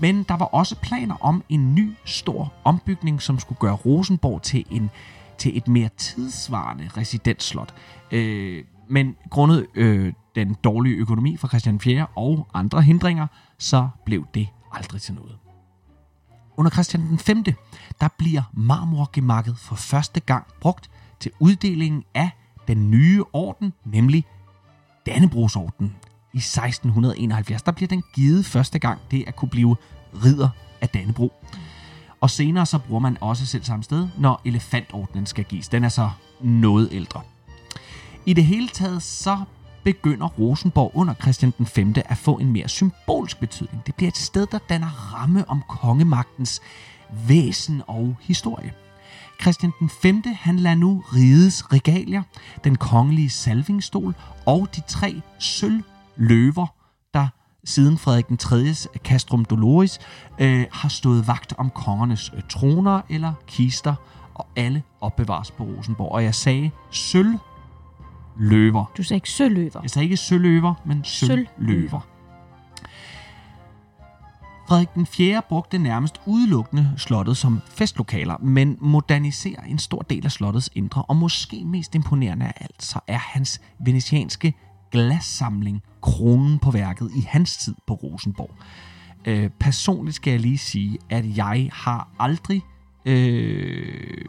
[0.00, 4.64] Men der var også planer om en ny stor ombygning, som skulle gøre Rosenborg til
[4.70, 4.90] en
[5.38, 7.74] til et mere tidsvarende residensslot.
[8.10, 12.06] Øh, men grundet øh, den dårlige økonomi fra Christian 4.
[12.16, 13.26] og andre hindringer,
[13.58, 15.36] så blev det aldrig til noget.
[16.56, 17.44] Under Christian den 5.
[18.00, 22.30] der bliver marmorgemakket for første gang brugt til uddelingen af
[22.68, 24.24] den nye orden, nemlig
[25.06, 25.96] Dannebrogsorden.
[26.32, 29.76] I 1671, der bliver den givet første gang det at kunne blive
[30.24, 30.48] ridder
[30.80, 31.32] af Dannebro.
[32.20, 35.68] Og senere så bruger man også selv samme sted, når elefantordenen skal gives.
[35.68, 37.20] Den er så noget ældre.
[38.26, 39.38] I det hele taget så
[39.84, 41.94] begynder Rosenborg under Christian den 5.
[41.96, 43.86] at få en mere symbolsk betydning.
[43.86, 46.60] Det bliver et sted, der danner ramme om kongemagtens
[47.28, 48.72] væsen og historie.
[49.40, 50.22] Christian den 5.
[50.26, 52.22] han lader nu rides regalier,
[52.64, 54.14] den kongelige salvingstol
[54.46, 56.66] og de tre sølvløver,
[57.14, 57.28] der
[57.64, 59.98] siden Frederik den 3.s Castrum Doloris
[60.38, 63.94] øh, har stået vagt om kongernes øh, troner eller kister,
[64.34, 66.12] og alle opbevares på Rosenborg.
[66.12, 68.84] Og jeg sagde sølvløver.
[68.96, 69.80] Du sagde ikke søløver.
[69.82, 71.48] Jeg sagde ikke søløver, men sølvløver.
[71.58, 72.00] Sølvløver.
[74.68, 75.42] Frederik den 4.
[75.48, 81.16] brugte nærmest udelukkende slottet som festlokaler, men moderniserer en stor del af slottets indre, og
[81.16, 84.54] måske mest imponerende af alt, så er hans venetianske
[84.90, 88.50] glassamling kronen på værket i hans tid på Rosenborg.
[89.24, 92.62] Øh, personligt skal jeg lige sige, at jeg har aldrig
[93.04, 94.24] øh,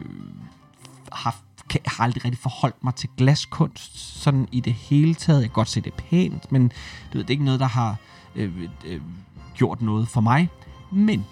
[1.12, 5.40] haft, kan- har aldrig rigtig forholdt mig til glaskunst sådan i det hele taget.
[5.40, 6.68] Jeg kan godt se det er pænt, men
[7.12, 7.96] du ved, det er ikke noget, der har
[8.34, 8.52] øh,
[8.84, 9.00] øh,
[9.56, 10.48] gjort noget for mig.
[10.92, 11.26] Men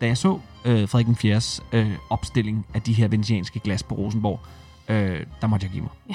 [0.00, 1.40] da jeg så øh, Frederik den 4.
[1.72, 4.40] Øh, opstilling af de her venetianske glas på Rosenborg,
[4.88, 5.92] øh, der måtte jeg give mig.
[6.08, 6.14] Ja.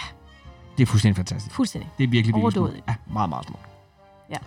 [0.78, 1.56] Det er fuldstændig fantastisk.
[1.56, 1.90] Fuldstændig.
[1.98, 2.84] Det er virkelig, virkelig smukt.
[2.88, 3.66] Ja, meget, meget smukt.
[4.30, 4.38] Ja.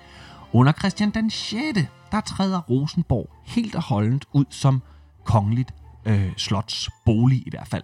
[0.53, 1.79] Under Christian den 6.
[2.12, 4.83] der træder Rosenborg helt og holdent ud som
[5.25, 7.83] kongeligt øh, slots bolig i hvert fald.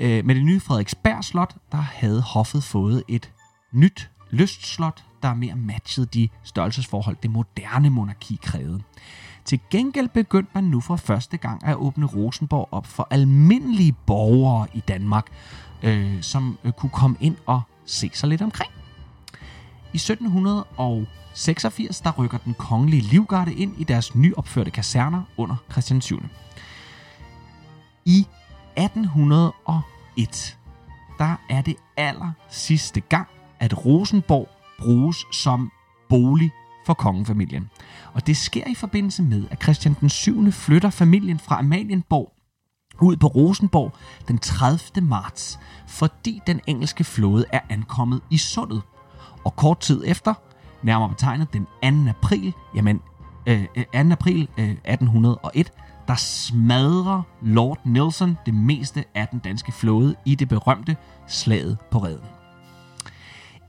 [0.00, 3.32] Øh, med det nye Frederiksberg Slot, der havde hoffet fået et
[3.72, 8.82] nyt lystslot, der mere matchede de størrelsesforhold, det moderne monarki krævede.
[9.44, 14.66] Til gengæld begyndte man nu for første gang at åbne Rosenborg op for almindelige borgere
[14.74, 15.26] i Danmark,
[15.82, 18.70] øh, som øh, kunne komme ind og se sig lidt omkring.
[19.92, 26.22] I 1786 der rykker den kongelige livgarde ind i deres nyopførte kaserner under Christian 7.
[28.04, 28.26] I
[28.76, 30.58] 1801
[31.18, 33.28] der er det aller sidste gang,
[33.62, 34.48] at Rosenborg
[34.78, 35.72] bruges som
[36.08, 36.50] bolig
[36.86, 37.70] for kongefamilien.
[38.12, 40.52] Og det sker i forbindelse med, at Christian den 7.
[40.52, 42.32] flytter familien fra Amalienborg
[43.00, 43.92] ud på Rosenborg
[44.28, 45.06] den 30.
[45.06, 48.82] marts, fordi den engelske flåde er ankommet i sundet.
[49.44, 50.34] Og kort tid efter,
[50.82, 51.66] nærmere betegnet den
[52.04, 52.10] 2.
[52.10, 53.00] april, jamen
[53.46, 54.12] øh, øh 2.
[54.12, 55.72] april øh, 1801,
[56.08, 60.96] der smadrer Lord Nelson det meste af den danske flåde i det berømte
[61.26, 62.41] slaget på redden.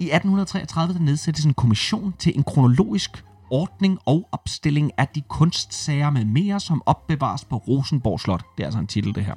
[0.04, 6.10] I 1833 der nedsættes en kommission til en kronologisk ordning og opstilling af de kunstsager
[6.10, 8.46] med mere, som opbevares på Rosenborg Slot.
[8.58, 9.36] Det er altså en titel, det her.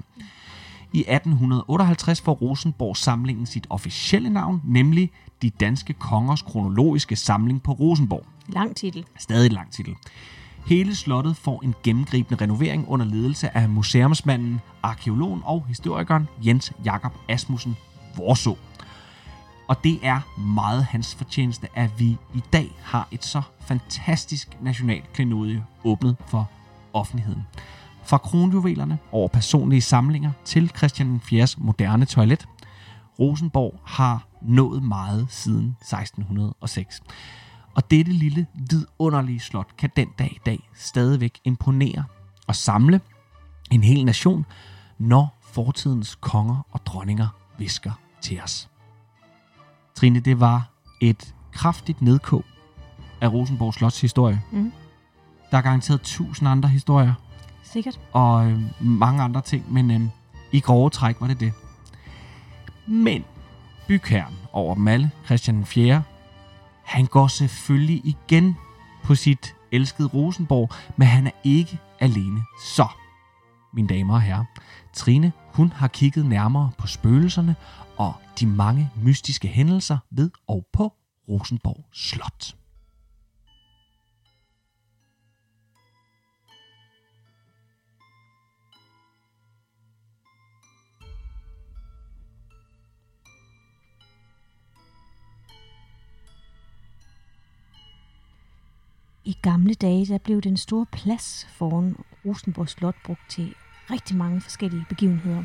[0.92, 5.10] I 1858 får Rosenborg samlingen sit officielle navn, nemlig
[5.42, 8.26] De Danske Kongers Kronologiske Samling på Rosenborg.
[8.48, 9.04] Lang titel.
[9.18, 9.94] Stadig en lang titel.
[10.66, 17.12] Hele slottet får en gennemgribende renovering under ledelse af museumsmanden, arkeologen og historikeren Jens Jakob
[17.28, 17.76] Asmussen
[18.16, 18.56] Vorså.
[19.68, 25.12] Og det er meget hans fortjeneste, at vi i dag har et så fantastisk nationalt
[25.12, 26.50] klenodie åbnet for
[26.92, 27.46] offentligheden.
[28.04, 32.48] Fra kronjuvelerne over personlige samlinger til Christian IV's moderne toilet.
[33.18, 37.02] Rosenborg har nået meget siden 1606.
[37.74, 42.04] Og dette lille vidunderlige slot kan den dag i dag stadigvæk imponere
[42.46, 43.00] og samle
[43.70, 44.46] en hel nation,
[44.98, 48.68] når fortidens konger og dronninger visker til os.
[49.96, 52.44] Trine, det var et kraftigt nedkog
[53.20, 54.42] af Rosenborg Slots historie.
[54.52, 54.72] Mm.
[55.50, 57.14] Der er garanteret tusind andre historier
[57.62, 58.00] Sikkert.
[58.12, 60.00] og øh, mange andre ting, men øh,
[60.52, 61.52] i grove træk var det det.
[62.86, 63.24] Men
[63.88, 66.02] bygherren over dem alle, Christian 4.,
[66.84, 68.56] han går selvfølgelig igen
[69.04, 72.42] på sit elskede Rosenborg, men han er ikke alene.
[72.64, 72.86] Så,
[73.76, 74.44] mine damer og herrer,
[74.92, 77.56] Trine, hun har kigget nærmere på spøgelserne
[77.96, 80.92] og de mange mystiske hændelser ved og på
[81.28, 82.56] Rosenborg Slot.
[99.24, 103.54] I gamle dage, der blev den store plads foran Rosenborg Slot brugt til
[103.90, 105.42] rigtig mange forskellige begivenheder.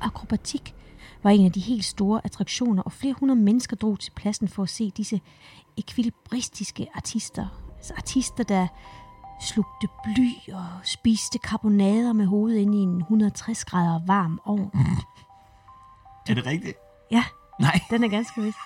[0.00, 0.74] Akrobatik
[1.22, 4.62] var en af de helt store attraktioner, og flere hundrede mennesker drog til pladsen for
[4.62, 5.20] at se disse
[5.76, 7.46] ekvilibristiske artister.
[7.76, 8.66] Altså artister, der
[9.40, 14.70] slugte bly og spiste karbonader med hovedet ind i en 160 grader varm ovn.
[16.28, 16.76] Er det rigtigt?
[17.10, 17.24] Ja,
[17.60, 18.56] Nej, den er ganske vist.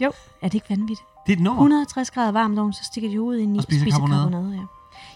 [0.00, 1.00] Jo, er det ikke vanvittigt?
[1.26, 1.62] det er et nummer.
[1.62, 4.50] 160 grader varmt ovn, så stikker de hovedet ind i Og spiser karbonade.
[4.54, 4.62] ja.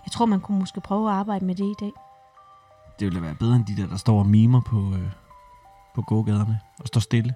[0.06, 1.92] Jeg tror, man kunne måske prøve at arbejde med det i dag.
[2.98, 5.10] Det ville da være bedre end de der, der står og mimer på, øh,
[5.94, 7.34] på gågaderne og står stille.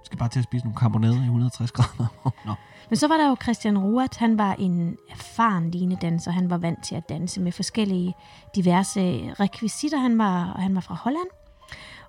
[0.00, 2.06] Du skal bare til at spise nogle karbonader i 160 grader.
[2.46, 2.54] Nå.
[2.90, 4.16] Men så var der jo Christian Ruat.
[4.16, 6.30] Han var en erfaren linedanser.
[6.30, 8.14] Han var vant til at danse med forskellige
[8.54, 9.00] diverse
[9.40, 9.98] rekvisitter.
[9.98, 11.28] Han var, han var fra Holland.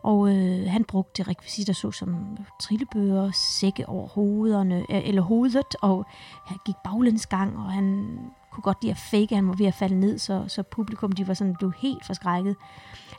[0.04, 6.06] Og øh, han brugte rekvisitter såsom trillebøger, sække over hovederne, øh, eller hovedet, og
[6.46, 8.18] han gik baglænsgang, og han
[8.54, 11.28] kunne godt lide at fake, han var ved at falde ned, så, så publikum de
[11.28, 12.56] var sådan, blev helt forskrækket.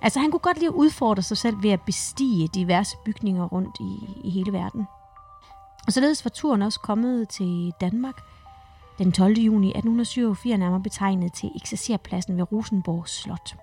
[0.03, 3.77] Altså han kunne godt lide at udfordre sig selv ved at bestige diverse bygninger rundt
[3.81, 4.87] i, i hele verden.
[5.87, 8.21] Og således var turen også kommet til Danmark
[8.99, 9.39] den 12.
[9.39, 13.57] juni 1887, nærmere betegnet til eksercerpladsen ved Rosenborg Slot.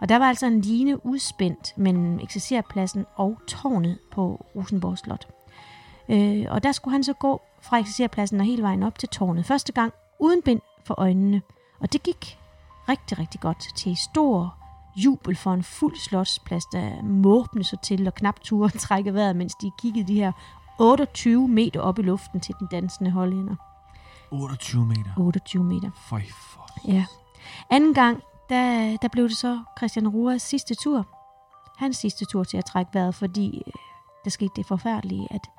[0.00, 5.28] Og der var altså en line udspændt mellem eksercerpladsen og tårnet på Rosenborg Slot.
[6.08, 9.46] Øh, og der skulle han så gå fra eksercerpladsen og hele vejen op til tårnet.
[9.46, 11.42] Første gang uden bind for øjnene.
[11.80, 12.38] Og det gik
[12.88, 14.54] rigtig, rigtig godt til stor
[14.96, 19.54] jubel for en fuld slotsplads, der måbne sig til og knap turde trække vejret, mens
[19.54, 20.32] de kiggede de her
[20.78, 23.56] 28 meter op i luften til den dansende hollænder.
[24.30, 25.10] 28 meter.
[25.16, 25.90] 28 meter.
[26.08, 26.22] Føj
[26.52, 26.88] for.
[26.88, 27.04] Ja.
[27.70, 31.06] Anden gang, der, der blev det så Christian Ruas sidste tur.
[31.76, 33.72] Hans sidste tur til at trække vejret, fordi øh,
[34.24, 35.50] der skete det forfærdelige, at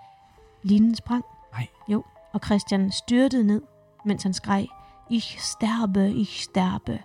[0.63, 1.23] linen sprang.
[1.53, 1.67] Nej.
[1.87, 3.61] Jo, og Christian styrtede ned,
[4.05, 4.67] mens han skreg,
[5.09, 6.99] Ich sterbe, ich sterbe,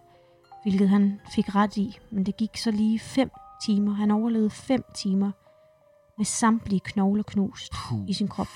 [0.62, 3.31] hvilket han fik ret i, men det gik så lige fem
[3.67, 3.93] timer.
[3.95, 5.31] Han overlevede fem timer
[6.19, 7.99] med samtlige knogler knust Puh.
[8.09, 8.47] i sin krop.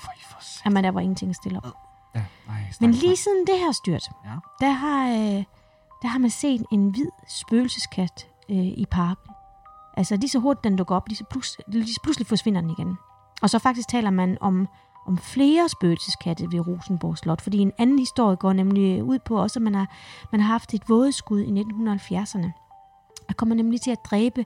[0.65, 1.73] Jamen, der var ingenting at stille op.
[2.15, 4.35] Ja, nej, Men lige siden det her styrt, Ja.
[4.61, 5.43] der har, øh,
[6.01, 9.33] der har man set en hvid spøgelseskat øh, i parken.
[9.97, 12.69] Altså lige så hurtigt den dukker op, lige så, plus, lige så pludselig forsvinder den
[12.69, 12.97] igen.
[13.41, 14.67] Og så faktisk taler man om,
[15.09, 19.59] om flere spøgelseskatte ved Rosenborg Slot, fordi en anden historie går nemlig ud på også,
[19.59, 19.95] at man har,
[20.31, 22.51] man har haft et vådeskud i 1970'erne.
[23.27, 24.45] Der kommer nemlig til at dræbe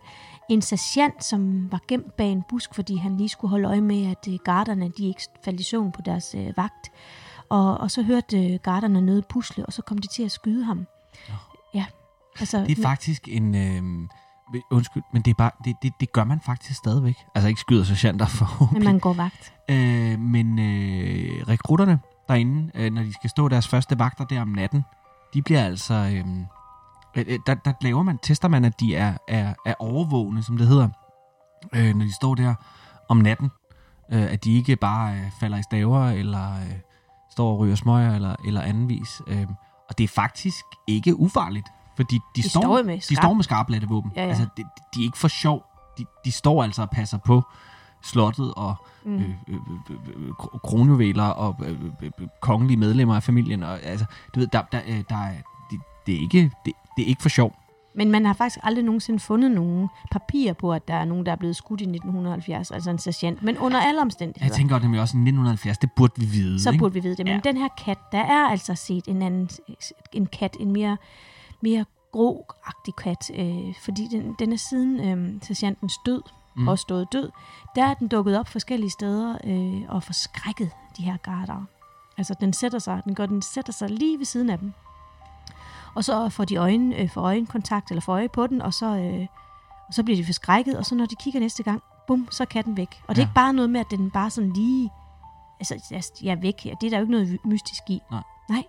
[0.49, 4.11] en sergeant, som var gemt bag en busk, fordi han lige skulle holde øje med,
[4.11, 6.91] at øh, garderne de ikke faldt i søvn på deres øh, vagt.
[7.49, 10.63] Og, og så hørte øh, garderne noget pusle, og så kom de til at skyde
[10.63, 10.87] ham.
[11.73, 11.85] Ja,
[12.39, 12.65] altså...
[12.65, 13.55] Det er faktisk en...
[13.55, 14.09] Øh,
[14.71, 17.15] undskyld, men det, er bare, det, det, det gør man faktisk stadigvæk.
[17.35, 19.53] Altså ikke skyder sergeanter for men man går vagt.
[19.69, 24.47] Øh, men øh, rekrutterne derinde, øh, når de skal stå deres første vagter der om
[24.47, 24.83] natten,
[25.33, 25.93] de bliver altså...
[25.93, 26.45] Øhm,
[27.15, 30.57] øh, øh, der, der laver man, tester man, at de er, er, er overvågne, som
[30.57, 30.89] det hedder,
[31.73, 32.55] øh, når de står der
[33.09, 33.51] om natten.
[34.11, 36.75] Øh, at de ikke bare øh, falder i staver, eller øh,
[37.31, 39.21] står og ryger smøger, eller, eller anden vis.
[39.27, 39.47] Øh,
[39.89, 43.33] og det er faktisk ikke ufarligt, fordi de, De står, står med de skarp- står
[43.33, 44.11] med skarplatte våben.
[44.15, 44.27] Ja, ja.
[44.27, 44.63] Altså, de,
[44.95, 45.63] de er ikke for sjov.
[45.97, 47.41] De, de står altså og passer på
[48.03, 48.75] slottet og
[49.05, 49.15] Mm.
[49.15, 49.55] øh, øh,
[49.89, 51.69] øh, øh, kro- kronjuveler og øh,
[52.01, 53.63] øh, øh, kongelige medlemmer af familien.
[53.63, 55.31] Og, altså, du ved, der, der, øh, der er,
[55.71, 57.55] det, det, er ikke, det, det er ikke for sjov.
[57.95, 61.31] Men man har faktisk aldrig nogensinde fundet nogen papirer på, at der er nogen, der
[61.31, 63.43] er blevet skudt i 1970, altså en sergeant.
[63.43, 66.61] Men under alle omstændigheder, Jeg tænker nemlig også, i 1970, det burde vi vide.
[66.61, 66.79] så ikke?
[66.79, 67.25] burde vi vide det.
[67.25, 67.39] Men Ja.
[67.43, 69.49] den her kat, der er altså set en anden
[70.13, 70.97] en kat, en mere,
[71.63, 76.21] mere grå-agtig kat, øh, fordi den, den er siden øh, sergeantens død,
[76.55, 76.67] Mm.
[76.67, 77.29] også stået død,
[77.75, 81.63] der er den dukket op forskellige steder øh, og forskrækket de her garder.
[82.17, 84.73] Altså den sætter sig, den går, den sætter sig lige ved siden af dem.
[85.95, 88.85] Og så får de øjne, øh, får øjenkontakt eller får øje på den, og så,
[88.85, 89.27] øh,
[89.87, 92.45] og så bliver de forskrækket, og så når de kigger næste gang, bum, så er
[92.45, 93.01] katten væk.
[93.07, 93.27] Og det er Ja.
[93.27, 94.89] ikke bare noget med, at den bare sådan lige,
[95.59, 98.01] altså jeg er væk, det er der jo ikke noget mystisk i.
[98.11, 98.23] Nej.
[98.49, 98.63] Nej,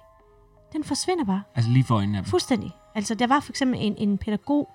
[0.72, 1.42] den forsvinder bare.
[1.54, 2.30] Altså lige for øjnene af dem.
[2.30, 2.72] Fuldstændig.
[2.94, 4.68] Altså, der var for eksempel en, en pædagog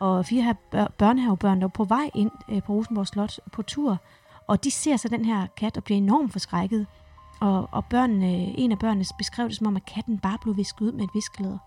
[0.00, 3.62] og fire her bør- børnehavebørn, der var på vej ind øh, på Rosenborg Slot på
[3.62, 3.98] tur,
[4.48, 6.86] og de ser så den her kat og bliver enormt forskrækket.
[7.40, 10.80] Og, og børnene, en af børnene beskrev det som om, at katten bare blev visket
[10.80, 11.58] ud med et viskeleder.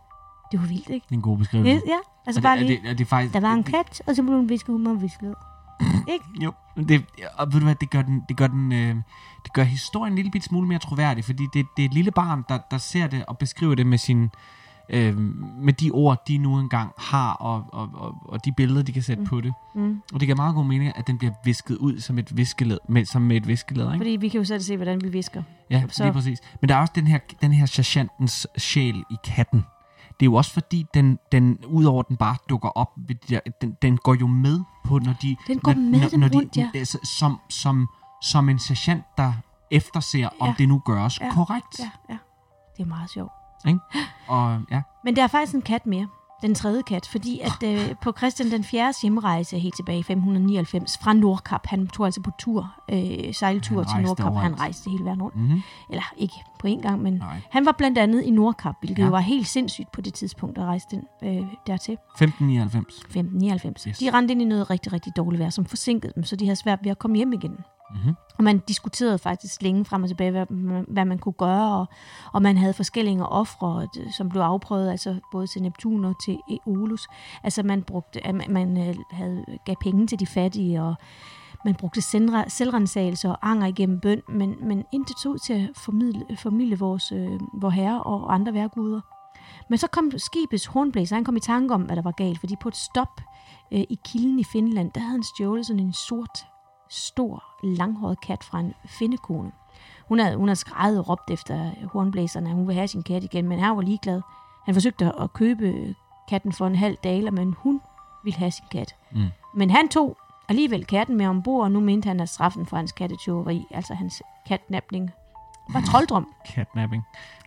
[0.51, 1.05] Det var vildt, ikke?
[1.05, 1.69] Det er en god beskrivelse.
[1.69, 1.97] Ja, ja.
[2.25, 4.15] altså er bare det, lige, er det, er det faktisk, der var en kat, og
[4.15, 5.35] så blev den visket ud med et viskeleder.
[6.13, 6.25] ikke?
[6.41, 7.05] Jo, det,
[7.37, 8.95] og ved du hvad, det gør, den, det gør, den, øh,
[9.43, 12.45] det gør historien en lille smule mere troværdig, fordi det, det er et lille barn,
[12.49, 14.31] der, der ser det og beskriver det med sin,
[14.89, 15.17] øh,
[15.61, 19.01] med de ord, de nu engang har, og, og, og, og de billeder, de kan
[19.03, 19.29] sætte mm.
[19.29, 19.53] på det.
[19.75, 20.01] Mm.
[20.13, 23.05] Og det giver meget god mening, at den bliver visket ud som et viskeled, med,
[23.05, 23.97] som med et viskeled, ikke?
[23.97, 25.43] Fordi vi kan jo selv se, hvordan vi visker.
[25.69, 26.39] Ja, så- lige præcis.
[26.61, 29.65] Men der er også den her, den her sergeantens sjæl i katten.
[30.19, 32.89] Det er jo også fordi, den, den udover den bare dukker op,
[33.29, 35.35] de den, den går jo med på, når de...
[35.47, 36.69] Den går når, med dem rundt, ja.
[36.75, 37.87] altså, som, som,
[38.21, 39.33] som en sergeant, der
[39.71, 40.53] efterser, om Ja.
[40.57, 41.31] det nu gøres Ja.
[41.33, 41.79] korrekt.
[41.79, 42.17] Ja, ja.
[42.77, 43.31] Det er meget sjovt.
[43.67, 43.79] Ikke?
[44.27, 46.07] Og ja, Men der er faktisk en kat mere.
[46.41, 48.93] Den tredje kat, fordi at øh, på Christian den 4.
[49.01, 54.01] hjemrejse helt tilbage i 599 fra Nordkap, han tog altså på tur, øh, sejltur til
[54.03, 55.35] Nordkap, han rejste hele verden rundt.
[55.35, 55.61] mm-hmm.
[55.89, 57.41] Eller ikke på én gang, men nej.
[57.51, 59.05] han var blandt andet i Nordkap, hvilket Ja.
[59.05, 61.93] jo var helt sindssygt på det tidspunkt at rejse den øh, dertil.
[61.93, 62.95] 1599.
[62.95, 63.83] 1599.
[63.83, 63.85] Yes.
[63.87, 63.97] Yes.
[63.97, 66.55] De rendte ind i noget rigtig, rigtig dårligt vejr, som forsinkede dem, så de havde
[66.55, 67.57] svært ved at komme hjem igen.
[67.95, 68.15] Mm-hmm.
[68.37, 71.85] Og man diskuterede faktisk længe frem og tilbage, hvad, man- hvad man kunne gøre, og,
[72.33, 77.07] og man havde forskellige ofre, som blev afprøvet, altså både til Neptun og til Eolus.
[77.43, 80.95] Altså man brugte, man, man øh, havde, gav penge til de fattige, og
[81.65, 82.01] man brugte
[82.47, 87.39] selvrensagelser og anger igennem bøn, men, men intet ud til at formidle, formidle vores, øh,
[87.61, 89.01] vor herre og andre værguder.
[89.69, 92.55] Men så kom skibets hornblæser, han kom i tanke om, hvad der var galt, fordi
[92.61, 93.21] på et stop
[93.71, 96.45] øh, i kilden i Finland, der havde han stjålet sådan en sort,
[96.89, 99.51] stor, langhåret kat fra en finnekone.
[100.07, 103.23] Hun havde, hun havde skrejet og råbt efter hornblæserne, at hun ville have sin kat
[103.23, 104.21] igen, men han var ligeglad.
[104.65, 105.95] Han forsøgte at købe
[106.29, 107.81] katten for en halv daler, men hun
[108.23, 108.95] ville have sin kat.
[109.11, 109.27] Mm.
[109.55, 110.17] Men han tog
[110.49, 114.21] alligevel katten med ombord, og nu mente han, at straffen for hans kattetyveri, altså hans
[114.47, 115.11] katnapning,
[115.73, 116.27] var trolddom.
[116.47, 117.03] Catnapping.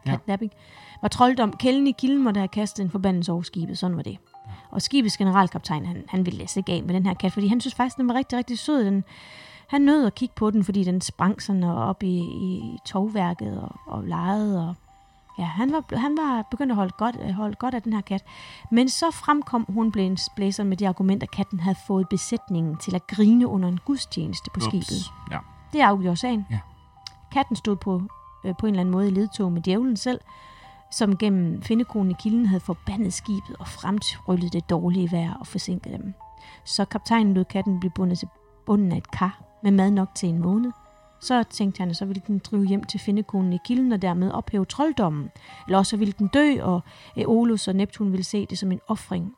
[0.06, 0.10] Ja.
[0.10, 0.52] Catnapping.
[1.02, 1.52] Var trolddom.
[1.52, 3.78] Kælden i kilden måtte have kastet en forbandelse over skibet.
[3.78, 4.18] Sådan var det.
[4.70, 7.60] Og skibets generalkaptajn, han, han ville læse ikke af med den her kat, fordi han
[7.60, 8.84] synes faktisk, den var rigtig, rigtig sød.
[8.84, 9.04] Den,
[9.66, 13.76] han nød at kigge på den, fordi den sprang sådan op i, i tovværket og,
[13.86, 14.68] og legede.
[14.68, 14.74] Og,
[15.38, 18.24] ja, han var, han var begyndt at holde godt, holde godt af den her kat.
[18.70, 19.92] Men så fremkom hun
[20.36, 24.50] blæseren med det argument, at katten havde fået besætningen til at grine under en gudstjeneste
[24.54, 25.10] på skibet.
[25.30, 25.38] Ja.
[25.72, 26.46] Det afgjorde sagen.
[26.50, 26.58] Ja.
[27.32, 28.02] Katten stod på,
[28.44, 30.20] øh, på en eller anden måde i ledtog med djævlen selv,
[30.90, 35.92] som gennem findekonen i kilden havde forbandet skibet og fremtryllet det dårlige vejr og forsinket
[35.92, 36.14] dem.
[36.64, 38.28] Så kaptajnen lod katten blive bundet til
[38.66, 40.72] bunden af et kar med mad nok til en måned.
[41.20, 44.30] Så tænkte han, at så ville den drive hjem til findekonen i kilden og dermed
[44.30, 45.30] ophæve trolddommen.
[45.66, 46.82] Eller også så ville den dø, og
[47.16, 49.34] Eolus og Neptun ville se det som en offring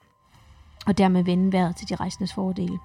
[0.87, 2.79] og dermed vende vejret til de rejsendes fordele.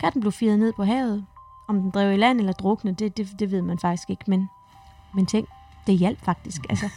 [0.00, 1.26] Katten blev firet ned på havet.
[1.68, 4.48] Om den drev i land eller druknede, det, det, det ved man faktisk ikke, men,
[5.14, 5.48] men tænk,
[5.86, 6.66] det hjalp faktisk.
[6.70, 6.90] Altså,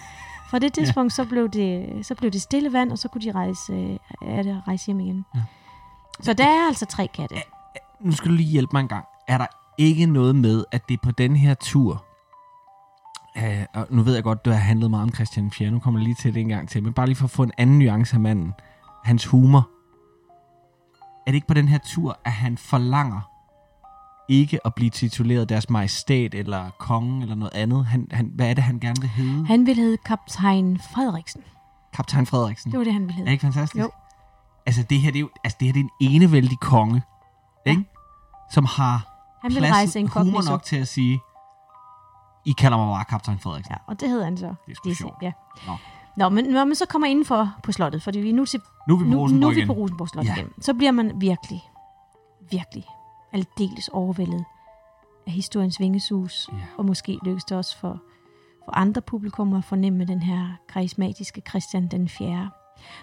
[0.53, 3.31] fra det tidspunkt, så, blev det, så blev det stille vand, og så kunne de
[3.31, 3.97] rejse, øh,
[4.37, 5.25] er det, rejse hjem igen.
[5.35, 5.43] Ja.
[6.21, 7.35] Så der er altså tre katte.
[7.99, 9.05] Nu skal du lige hjælpe mig en gang.
[9.27, 9.45] Er der
[9.77, 12.05] ikke noget med, at det er på den her tur,
[13.37, 15.99] øh, og nu ved jeg godt, du har handlet meget om Christian 4, nu kommer
[15.99, 17.79] jeg lige til det en gang til, men bare lige for at få en anden
[17.79, 18.53] nuance af manden,
[19.03, 19.69] hans humor.
[21.27, 23.32] Er det ikke på den her tur, at han forlanger
[24.29, 27.85] ikke at blive tituleret deres majestæt eller konge eller noget andet?
[27.85, 29.45] Han, han, hvad er det, han gerne vil hedde?
[29.45, 31.41] Han ville hedde kaptajn Frederiksen.
[31.93, 32.71] Kaptajn Frederiksen.
[32.71, 33.31] Det var det, han ville Er hedde.
[33.31, 33.83] ikke fantastisk?
[33.83, 33.91] Jo.
[34.65, 37.01] Altså, det her, det er jo, altså, det her det er en enevældig konge,
[37.65, 37.83] ikke?
[38.51, 39.07] Som har
[39.41, 41.19] Han ville plads, rejse en humor nok til at sige,
[42.45, 43.71] I kalder mig bare Kaptajn Frederiksen.
[43.71, 44.45] Ja, og det hedder han så.
[44.65, 45.15] Det er sgu sjovt.
[45.21, 45.31] Ja.
[45.67, 45.73] Nå.
[46.17, 48.93] Nå, men når man så kommer indenfor på slottet, fordi vi er nu til Nu
[48.95, 50.35] er vi på nu, nu Rosenborg er vi på Rosenborg Slot Ja.
[50.35, 50.47] igen.
[50.61, 51.61] Så bliver man virkelig,
[52.51, 52.85] virkelig
[53.33, 54.45] aldeles overvældet
[55.27, 56.49] af historiens vingesus.
[56.51, 56.57] Ja.
[56.77, 58.01] Og måske lykkes det også for,
[58.65, 62.49] for andre publikummer at fornemme den her karismatiske Christian den 4.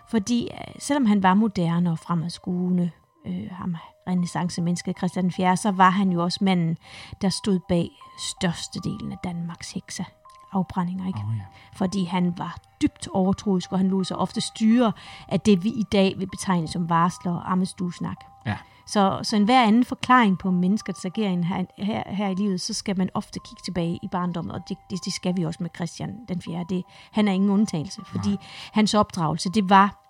[0.09, 2.91] Fordi øh, selvom han var moderne og fremadskuende,
[3.27, 3.77] øh, ham
[4.09, 6.77] renaissance-mennesket Christian den 4., så var han jo også manden,
[7.23, 10.05] der stod bag størstedelen af Danmarks hekse
[10.53, 11.19] afbrændinger, ikke?
[11.19, 11.43] Oh, ja.
[11.73, 14.93] fordi han var dybt overtroisk, og han lod sig ofte styre
[15.29, 18.17] af det, vi i dag vil betegne som varsler og ammestuesnak.
[18.47, 18.57] Ja.
[18.87, 22.75] Så, så en hver anden forklaring på menneskets agering her, her, her i livet, så
[22.75, 25.71] skal man ofte kigge tilbage i barndommen, og det, det, det skal vi også med
[25.75, 26.65] Christian den 4.
[26.69, 28.37] Det, han er ingen undtagelse, fordi
[28.73, 30.01] hans opdragelse, det var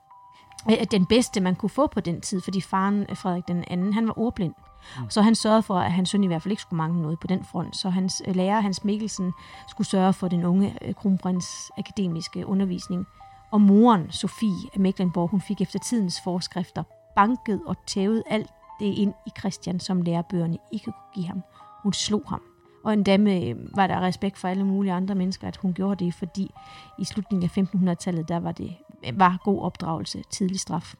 [0.70, 4.06] øh, den bedste, man kunne få på den tid, fordi faren Frederik den anden, han
[4.06, 4.54] var ordblind.
[4.58, 4.69] Mm.
[4.98, 5.10] Mm.
[5.10, 7.26] Så han sørgede for, at hans søn i hvert fald ikke skulle mangle noget på
[7.26, 7.76] den front.
[7.76, 9.32] Så hans øh, lærer, Hans Mikkelsen,
[9.68, 13.06] skulle sørge for den unge øh, kronprins akademiske undervisning.
[13.50, 16.82] Og moren, Sofie af Mecklenburg, hun fik efter tidens forskrifter
[17.16, 18.50] banket og tævet alt
[18.80, 21.42] det ind i Christian, som lærebøgerne ikke kunne give ham.
[21.82, 22.42] Hun slog ham.
[22.84, 26.04] Og endda med, øh, var der respekt for alle mulige andre mennesker, at hun gjorde
[26.04, 26.50] det, fordi
[26.98, 28.76] i slutningen af 1500-tallet, der var det
[29.14, 30.94] var god opdragelse, tidlig straf.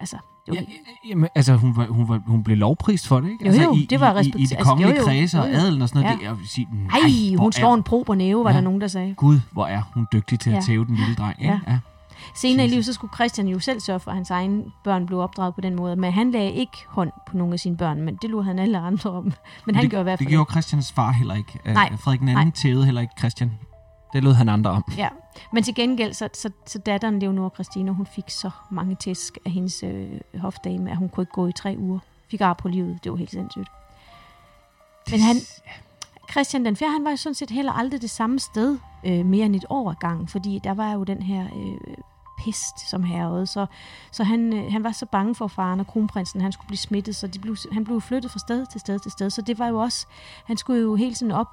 [0.00, 3.30] Altså, det var Ja, jamen, altså, hun, var, hun, var, hun blev lovprist for det,
[3.30, 3.44] ikke?
[3.44, 4.48] Jo, altså, jo, i, det var i, i, i respekteret.
[4.50, 5.58] det Altså, kongelige jo, jo, kredse og jo, jo.
[5.58, 6.14] adelen og sådan noget.
[6.14, 6.18] Ja.
[6.18, 6.98] Det, jeg vil sige, nej,
[7.32, 8.56] Ej, hun slår er, en prob og næve, var Ja.
[8.56, 9.14] der nogen, der sagde.
[9.14, 11.36] Gud, hvor er hun dygtig til at tæve den lille dreng.
[11.40, 11.60] Ja.
[11.68, 11.78] Ja.
[12.34, 15.18] Senere i livet, så skulle Christian jo selv sørge for, at hans egne børn blev
[15.18, 15.96] opdraget på den måde.
[15.96, 18.78] Men han lagde ikke hånd på nogle af sine børn, men det lå han alle
[18.78, 19.32] andre om.
[19.66, 21.58] Men han det, gjorde i hvert fald Det gjorde Christians far heller ikke.
[21.64, 21.96] Øh, Nej.
[21.96, 22.50] Frederik Nej.
[22.54, 23.50] tævede heller ikke Christian.
[24.12, 24.84] Det lød han andre om.
[24.96, 25.08] Ja,
[25.52, 29.50] men til gengæld, så, så, så datteren Leonora Christina, hun fik så mange tæsk af
[29.50, 31.98] hendes øh, hofdame, at hun kunne ikke gå i tre uger.
[32.30, 33.68] Fik ar på livet, det var helt sindssygt.
[35.10, 35.36] Men han,
[36.30, 39.46] Christian den 4., han var jo sådan set heller aldrig det samme sted øh, mere
[39.46, 41.94] end et år ad gangen, fordi der var jo den her øh,
[42.44, 43.46] pest, som herrede.
[43.46, 43.66] Så,
[44.12, 47.16] så han, øh, han var så bange for faren og kronprinsen, han skulle blive smittet,
[47.16, 49.30] så de blev, han blev flyttet fra sted til sted til sted.
[49.30, 50.06] Så det var jo også,
[50.44, 51.48] han skulle jo hele tiden op,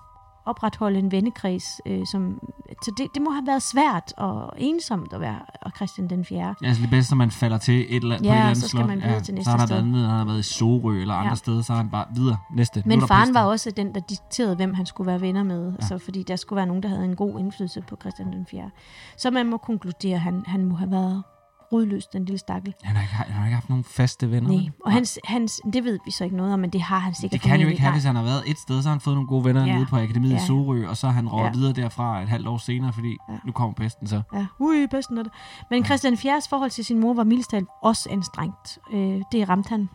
[0.47, 1.81] opretholde en vennekreds.
[1.85, 2.39] Øh, som,
[2.83, 6.55] så det, det må have været svært og ensomt at være og Christian den 4.
[6.63, 8.67] Altså det bedste, når man falder til et eller, Ja, på et eller andet så
[8.67, 8.87] skal slot.
[8.87, 9.75] man videre til næste så har han sted.
[9.75, 11.35] været han har været i Sorø eller andre Ja.
[11.35, 12.83] steder, så er han bare videre næste.
[12.85, 13.33] Men der faren pest.
[13.33, 15.65] var også den, der dikterede, hvem han skulle være venner med.
[15.67, 15.75] Ja.
[15.81, 15.87] Ja.
[15.87, 18.69] Så fordi der skulle være nogen, der havde en god indflydelse på Christian den 4.
[19.17, 21.23] Så man må konkludere, at han, han må have været
[21.71, 22.73] rodløs, den lille stakkel.
[22.83, 24.49] Han har, ikke, han har ikke haft nogen faste venner.
[24.51, 27.13] Nej, og hans, hans, det ved vi så ikke noget om, men det har han
[27.13, 28.93] sikkert det kan han jo ikke have, hvis han har været et sted, så har
[28.93, 29.75] han fået nogle gode venner Ja.
[29.75, 30.37] nede på akademiet Ja.
[30.37, 31.51] i Sorø, og så har han rådet Ja.
[31.51, 33.33] videre derfra et halvt år senere, fordi Ja.
[33.45, 34.21] nu kommer pesten så.
[34.33, 35.31] Ja, ui, pesten er det.
[35.69, 38.79] Men Christian 4's forhold til sin mor var mildest talt også anstrengt.
[38.93, 39.89] Øh, det ramte han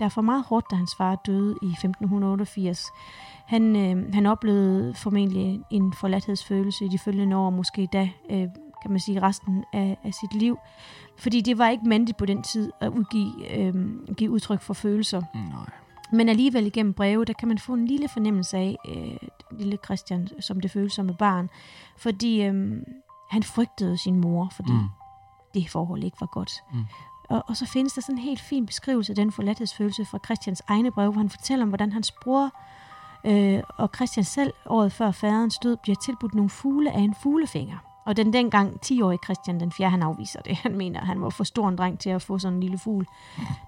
[0.00, 2.84] derfor meget hårdt, da hans far døde i 1588.
[3.46, 8.46] Han, øh, han oplevede formentlig en forladthedsfølelse i de følgende år, måske da, øh,
[8.82, 10.58] kan man sige, resten af, af sit liv.
[11.18, 13.74] Fordi det var ikke mandigt på den tid at udgive, øh,
[14.16, 15.22] give udtryk for følelser.
[15.34, 15.66] Nej.
[16.12, 19.16] Men alligevel igennem breve, der kan man få en lille fornemmelse af øh,
[19.58, 21.50] lille Christian som det følsomme barn.
[21.96, 22.82] Fordi øh,
[23.30, 24.78] han frygtede sin mor, fordi Mm.
[24.78, 24.88] mm.
[25.54, 26.52] det forhold ikke var godt.
[26.72, 26.84] Mm.
[27.28, 30.62] Og, og så findes der sådan en helt fin beskrivelse af den forladthedsfølelse fra Christians
[30.68, 32.50] egne breve, hvor han fortæller om, hvordan hans bror
[33.26, 37.78] øh, og Christian selv året før faderens død bliver tilbudt nogle fugle af en fuglefinger.
[38.04, 39.90] Og den dengang 10-årige Christian den 4.
[39.90, 40.56] han afviser det.
[40.56, 42.78] Han mener, at han var for stor en dreng til at få sådan en lille
[42.78, 43.06] fugl.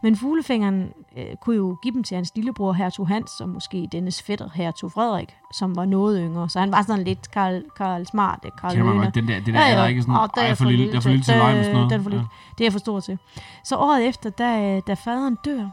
[0.03, 4.23] Men fuglefingeren øh, kunne jo give dem til hans lillebror hertug Hans, og måske dennes
[4.23, 6.49] fætter hertug Frederik, som var noget yngre.
[6.49, 9.35] Så han var sådan lidt Karl, Karl Smart, øh, Karl Kender man godt, den der,
[9.41, 9.73] det der ja, ja.
[9.73, 11.39] er der ikke sådan, oh, det er for lille, jeg er for lille til at
[11.39, 11.91] lege med sådan noget.
[11.91, 12.27] Det er for lille.
[12.59, 13.19] Det er for stor til.
[13.65, 15.69] Så året efter, da, da faderen dør,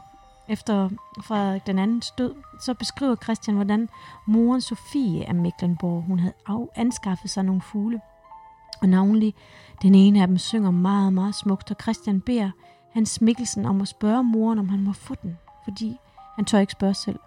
[0.48, 0.88] efter
[1.22, 3.88] Frederik den andens død, så beskriver Christian, hvordan
[4.26, 8.00] moren Sofie af Mecklenborg, hun havde af, anskaffet sig nogle fugle.
[8.82, 9.34] Og navnlig
[9.82, 12.50] den ene af dem synger meget, meget smukt, og Christian beder
[12.92, 15.96] Hans Mikkelsen om at spørge moren, om han må få den, fordi
[16.36, 17.18] han tør ikke spørge selv.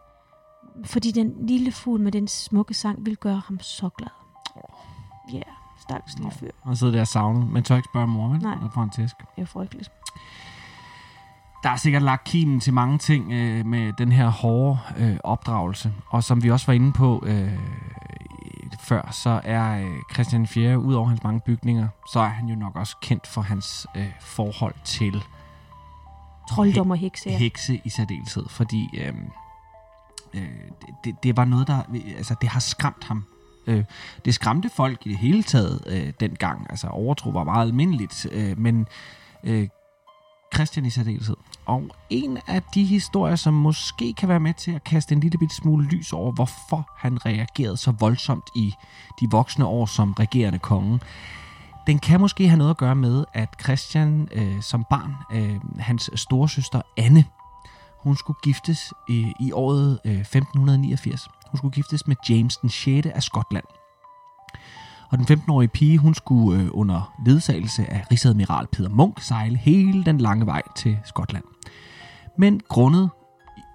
[0.85, 4.09] Fordi den lille fugl med den smukke sang vil gøre ham så glad.
[5.31, 5.45] Ja, yeah,
[5.79, 6.49] stakkels lille fyr.
[6.61, 7.51] Og sidder der savnet.
[7.51, 8.41] Man tør ikke spørge mor, vel?
[8.41, 8.57] Nej.
[8.61, 9.15] Og får en tæsk.
[9.35, 9.91] Det er frygteligt.
[11.63, 15.93] Der er sikkert lagt kimen til mange ting øh, med den her hårde øh, opdragelse.
[16.09, 17.59] Og som vi også var inde på øh,
[18.88, 20.79] før, så er øh, Christian 4.
[20.79, 24.11] ud over hans mange bygninger, så er han jo nok også kendt for hans øh,
[24.21, 25.23] forhold til
[26.49, 27.29] Trolddom og hekse.
[27.29, 27.38] ja.
[27.38, 28.45] hekse i særdeleshed.
[28.49, 29.13] Fordi øh,
[30.33, 30.49] øh,
[31.03, 31.81] det, det var noget, der
[32.17, 33.23] altså, det har skræmt ham
[33.67, 33.83] Øh,
[34.25, 36.67] det skræmte folk i det hele taget øh, dengang.
[36.69, 38.88] Altså overtro var meget almindeligt, øh, men
[39.43, 39.67] øh,
[40.53, 41.35] Christian i særdeleshed.
[41.65, 45.37] Og en af de historier, som måske kan være med til at kaste en lille
[45.37, 48.73] bitte smule lys over, hvorfor han reagerede så voldsomt i
[49.19, 50.99] de voksne år som regerende konge,
[51.87, 56.09] den kan måske have noget at gøre med, at Christian øh, som barn, øh, hans
[56.15, 57.25] storesøster Anne,
[57.99, 61.27] hun skulle giftes i, i året øh, 1589.
[61.51, 63.07] Hun skulle giftes med James den 6.
[63.07, 63.65] af Skotland.
[65.09, 70.03] Og den 15-årige pige, hun skulle øh, under ledsagelse af rigsadmiral Peter Munk sejle hele
[70.03, 71.43] den lange vej til Skotland.
[72.37, 73.09] Men grundet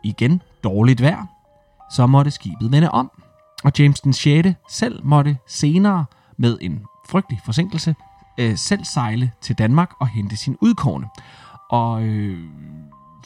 [0.04, 1.26] igen dårligt vejr,
[1.90, 3.10] så måtte skibet vende om,
[3.64, 4.48] og James den 6.
[4.68, 6.04] selv måtte senere
[6.38, 7.94] med en frygtelig forsinkelse
[8.38, 11.06] øh, selv sejle til Danmark og hente sin udkårne.
[11.70, 12.38] Og øh,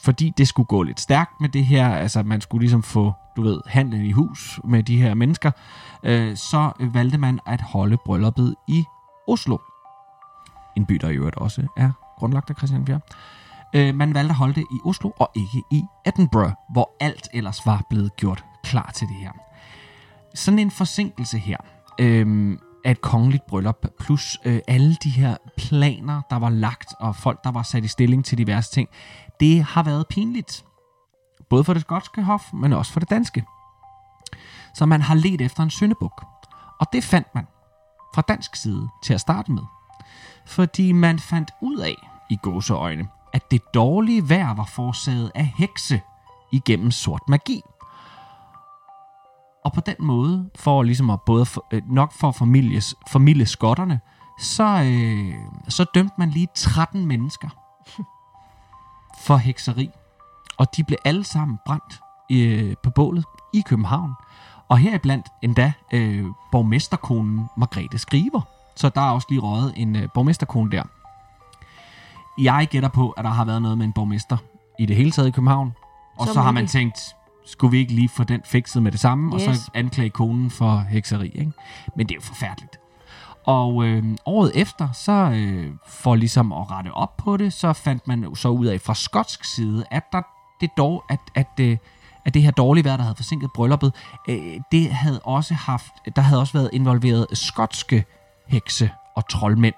[0.01, 3.41] fordi det skulle gå lidt stærkt med det her, altså man skulle ligesom få, du
[3.41, 5.51] ved, handlen i hus med de her mennesker,
[6.03, 8.83] øh, så valgte man at holde brylluppet i
[9.27, 9.57] Oslo.
[10.77, 12.99] En by, der i øvrigt også er grundlagt af Christian 4.
[13.75, 17.65] Øh, man valgte at holde det i Oslo og ikke i Edinburgh, hvor alt ellers
[17.65, 19.31] var blevet gjort klar til det her.
[20.35, 21.57] Sådan en forsinkelse her,
[21.99, 27.15] øh, af et kongeligt bryllup, plus øh, alle de her planer, der var lagt, og
[27.15, 28.89] folk, der var sat i stilling til diverse ting,
[29.39, 30.65] det har været pinligt.
[31.49, 33.45] Både for det skotske hof, men også for det danske.
[34.73, 36.25] Så man har let efter en syndebuk.
[36.79, 37.47] Og det fandt man
[38.15, 39.63] fra dansk side til at starte med.
[40.45, 41.95] Fordi man fandt ud af,
[42.29, 46.01] i gåseøjne, at det dårlige vejr var forårsaget af hekse
[46.51, 47.61] igennem sort magi.
[49.65, 53.99] Og på den måde, for ligesom at både for, øh, nok for families, familie skotterne,
[54.39, 55.35] så, øh,
[55.69, 57.49] så dømte man lige 13 mennesker
[59.25, 59.89] for hekseri.
[60.57, 61.99] Og de blev alle sammen brændt
[62.31, 64.13] øh, på bålet i København.
[64.69, 68.41] Og heriblandt endda øh, borgmesterkonen Margrethe Skriver.
[68.75, 70.83] Så der er også lige røget en øh, borgmesterkone der.
[72.37, 74.37] Jeg gætter på, at der har været noget med en borgmester
[74.79, 75.73] i det hele taget i København.
[76.17, 76.99] Og så, så har man tænkt,
[77.45, 79.47] skulle vi ikke lige få den fikset med det samme, yes.
[79.47, 81.27] og så anklage konen for hekseri.
[81.27, 81.51] Ikke?
[81.95, 82.79] Men det er jo forfærdeligt.
[83.45, 88.07] Og øh, året efter, så øh, for ligesom at rette op på det, så fandt
[88.07, 90.21] man så ud af fra skotsk side, at der
[90.61, 91.77] det dog, at, at, øh,
[92.25, 93.93] at det her dårlige vejr, der havde forsinket brylluppet,
[94.29, 98.05] øh, det havde også haft, der havde også været involveret skotske
[98.47, 99.75] hekse og troldmænd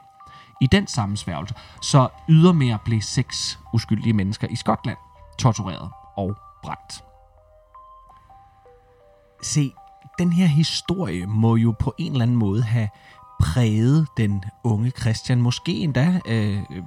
[0.62, 1.56] i den sammensværgelse.
[1.82, 4.98] Så ydermere blev seks uskyldige mennesker i Skotland
[5.40, 7.04] tortureret og brændt.
[9.42, 9.74] Se,
[10.20, 12.90] den her historie må jo på en eller anden måde have
[13.40, 15.42] præget den unge Christian.
[15.42, 16.84] Måske endda øh, øh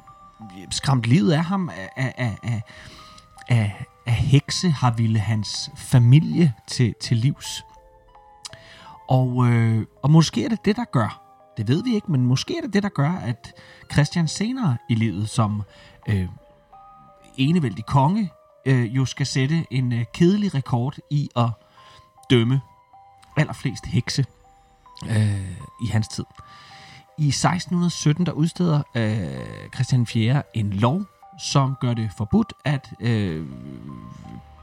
[0.70, 2.62] skræmt livet af ham af, af, af,
[3.50, 7.64] af, af hekse har ville hans familie til, til livs.
[9.08, 11.22] Og, øh, og måske er det det, der gør,
[11.56, 13.52] det ved vi ikke, men måske er det det, der gør, at
[13.92, 15.62] Christian senere i livet som
[16.08, 16.28] øh,
[17.36, 18.30] enevældig konge
[18.66, 21.50] øh, jo skal sætte en øh, kedelig rekord i at
[22.30, 22.60] dømme
[23.36, 24.24] allerflest hekse
[25.10, 25.50] øh,
[25.82, 26.24] i hans tid.
[27.18, 30.42] I 1617 der udsteder øh, Christian 4.
[30.54, 31.02] en lov,
[31.40, 33.46] som gør det forbudt at øh,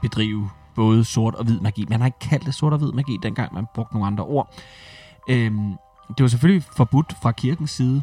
[0.02, 1.86] bedrive både sort og hvid magi.
[1.88, 4.54] Man har ikke kaldt det sort og hvid magi, dengang man brugte nogle andre ord.
[5.28, 5.52] Øh,
[6.08, 8.02] det var selvfølgelig forbudt fra kirkens side.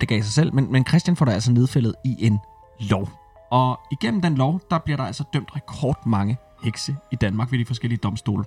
[0.00, 2.38] Det gav sig selv, men, men Christian får det altså nedfældet i en
[2.80, 3.08] lov.
[3.50, 7.64] Og igennem den lov, der bliver der altså dømt rekordmange hekse i Danmark ved de
[7.64, 8.44] forskellige domstole.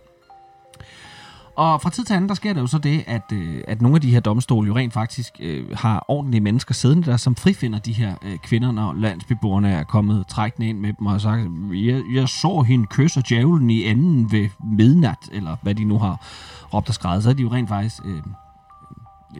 [1.57, 3.95] Og fra tid til anden, der sker der jo så det, at, øh, at nogle
[3.95, 7.79] af de her domstole jo rent faktisk øh, har ordentlige mennesker siddende der, som frifinder
[7.79, 11.41] de her øh, kvinder, når landsbeboerne er kommet trækkende ind med dem og har sagt,
[11.71, 16.21] jeg, jeg så hende kysse djævlen i enden ved midnat, eller hvad de nu har
[16.73, 18.21] råbt og skrevet, så er de jo rent faktisk øh,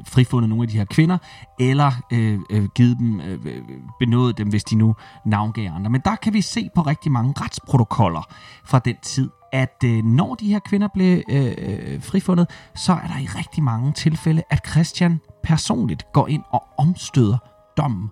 [0.06, 1.18] frifundet nogle af de her kvinder,
[1.60, 3.62] eller øh, øh, givet dem, øh, øh,
[4.00, 4.96] benådet dem, hvis de nu
[5.26, 5.90] navngav andre.
[5.90, 8.22] Men der kan vi se på rigtig mange retsprotokoller
[8.64, 13.08] fra den tid, at øh, når de her kvinder blev øh, øh, frifundet, så er
[13.08, 17.38] der i rigtig mange tilfælde, at Christian personligt går ind og omstøder
[17.78, 18.10] dommen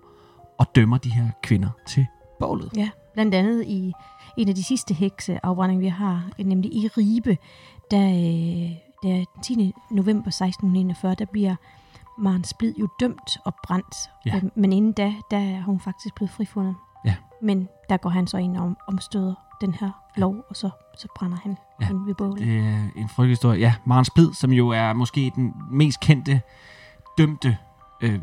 [0.58, 2.06] og dømmer de her kvinder til
[2.40, 2.72] bålet.
[2.76, 3.92] Ja, blandt andet i
[4.36, 7.38] en af de sidste hekseafbrændinger, vi har, nemlig i Ribe,
[7.90, 8.08] der,
[9.02, 9.72] der 10.
[9.90, 11.54] november 1641, der bliver
[12.18, 13.96] Maren Splid jo dømt og brændt.
[14.26, 14.36] Ja.
[14.36, 16.74] Øh, men inden da, der er hun faktisk blevet frifundet.
[17.04, 17.14] Ja.
[17.42, 21.38] Men der går han så ind og omstøder den her lov, og så, så brænder
[21.42, 22.38] han ja, ind ved bålet.
[22.38, 23.60] det er en frygtelig historie.
[23.60, 26.40] Ja, Maren Splid, som jo er måske den mest kendte
[27.18, 27.56] dømte
[28.00, 28.20] øh,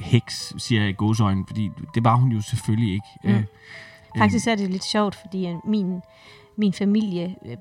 [0.00, 3.06] heks, siger jeg i godsøjne, fordi det var hun jo selvfølgelig ikke.
[3.24, 3.30] Mm.
[3.30, 3.44] Øh,
[4.18, 6.00] Faktisk er det lidt sjovt, fordi min,
[6.56, 7.56] min familie, øh,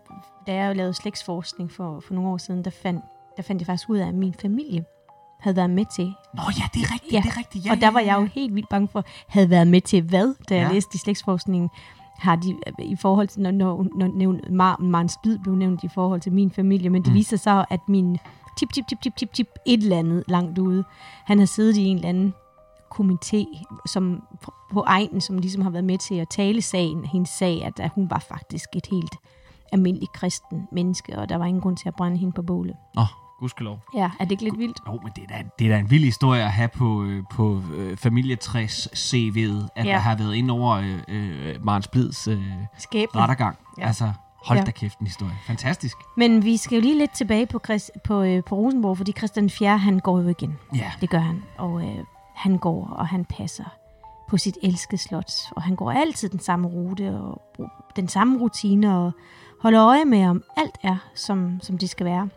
[0.47, 3.01] da jeg lavede slægtsforskning for, for nogle år siden, der fandt
[3.37, 4.83] der fandt jeg faktisk ud af, at min familie
[5.39, 6.05] havde været med til.
[6.33, 7.65] Nå ja, det er rigtigt, Ja, det er rigtigt.
[7.65, 10.35] Ja, og der var jeg jo helt vildt bange for, havde været med til hvad,
[10.49, 10.73] da jeg Ja.
[10.73, 11.69] læste i slægtsforskningen,
[12.19, 15.87] har de i forhold til, når, når, når nævnt, Mar, Marens Dyd blev nævnt i
[15.87, 17.15] forhold til min familie, men det Mm.
[17.15, 18.17] viser sig, at min
[18.57, 20.83] tip, tip, tip, tip, tip, tip, et eller andet langt ude,
[21.25, 22.33] han har siddet i en eller anden
[22.95, 24.23] komité som,
[24.71, 27.91] på egnen, som ligesom har været med til at tale sagen, hendes sag, at, at
[27.95, 29.15] hun var faktisk et helt
[29.71, 32.75] almindeligt kristen menneske, og der var ingen grund til at brænde hende på bålet.
[32.95, 33.01] Nå,
[33.39, 33.79] gudskelov.
[33.95, 34.77] Ja, er det ikke lidt vildt?
[34.87, 37.23] Jo, men det er, da, det er da en vild historie at have på, øh,
[37.31, 39.91] på øh, familietræs CV'et, at Ja.
[39.91, 39.97] ja.
[39.99, 42.43] have været ind over øh, øh, Marens Blids øh,
[42.77, 43.21] Skæbne.
[43.21, 43.57] rettergang.
[43.77, 43.87] Ja.
[43.87, 44.11] Altså,
[44.45, 44.65] hold Ja.
[44.65, 45.33] da kæft en historie.
[45.47, 45.97] Fantastisk.
[46.17, 49.49] Men vi skal jo lige lidt tilbage på, Chris, på, øh, på Rosenborg, fordi Christian
[49.49, 50.57] Fjerde, han går jo igen.
[50.75, 50.91] Ja.
[51.01, 51.43] Det gør han.
[51.57, 52.03] Og øh,
[52.35, 53.63] han går, og han passer
[54.29, 55.31] på sit elskede slot.
[55.51, 57.41] Og han går altid den samme rute, og
[57.95, 59.11] den samme rutine, og
[59.61, 62.29] holder øje med, om alt er, som, som det skal være.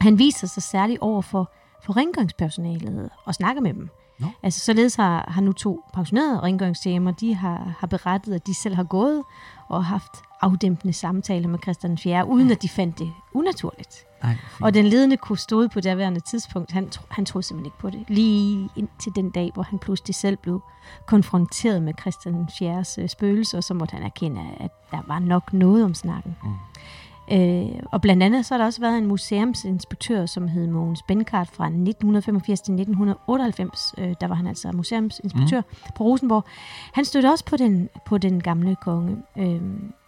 [0.00, 1.50] Han viser sig særligt over for,
[1.84, 3.88] for rengøringspersonalet og snakker med dem.
[4.18, 4.26] Nå.
[4.42, 8.74] Altså således har, har nu to pensionerede rengøringsdamer, de har, har berettet, at de selv
[8.74, 9.22] har gået
[9.68, 14.06] og haft afdæmpende samtaler med Christian 4., uden at de fandt det unaturligt.
[14.22, 17.90] Nej, Og den ledende kustode på det værende tidspunkt, han, han troede simpelthen ikke på
[17.90, 18.04] det.
[18.08, 20.62] Lige indtil den dag, hvor han pludselig selv blev
[21.06, 25.52] konfronteret med Christian Fjerds øh, spøgelse, og så måtte han erkende, at der var nok
[25.52, 26.36] noget om snakken.
[26.42, 26.50] Mm.
[27.32, 31.48] Øh, og blandt andet så har der også været en museumsinspektør, som hed Mogens Benkart
[31.48, 33.94] fra 1985 til 1998.
[33.98, 35.76] Øh, der var han altså museumsinspektør mm.
[35.96, 36.44] på Rosenborg.
[36.94, 39.16] Han stødte også på den, på den gamle konge.
[39.38, 39.60] Øh,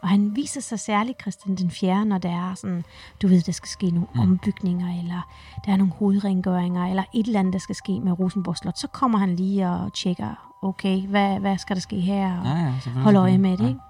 [0.03, 2.85] og han viser sig særligt Christian den 4., når der er sådan,
[3.23, 4.21] du ved, der skal ske nogle Mm.
[4.21, 5.29] ombygninger, eller
[5.67, 8.79] der er nogle hovedrengøringer, eller et eller andet, der skal ske med Rosenborg Slot.
[8.79, 12.39] Så kommer han lige og tjekker, okay, hvad, hvad skal der ske her?
[12.41, 13.03] Og, Ja, ja, selvfølgelig.
[13.03, 13.65] holde øje med det.
[13.65, 13.69] Ja.
[13.69, 13.81] Ikke?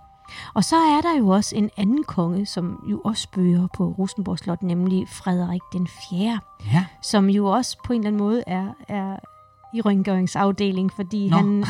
[0.55, 4.39] Og så er der jo også en anden konge, som jo også spørger på Rosenborg
[4.39, 6.41] Slot, nemlig Frederik den 4.,
[6.73, 9.17] Ja, som jo også på en eller anden måde er, er
[9.75, 11.37] i rengøringsafdeling, fordi Nå.
[11.37, 11.65] han,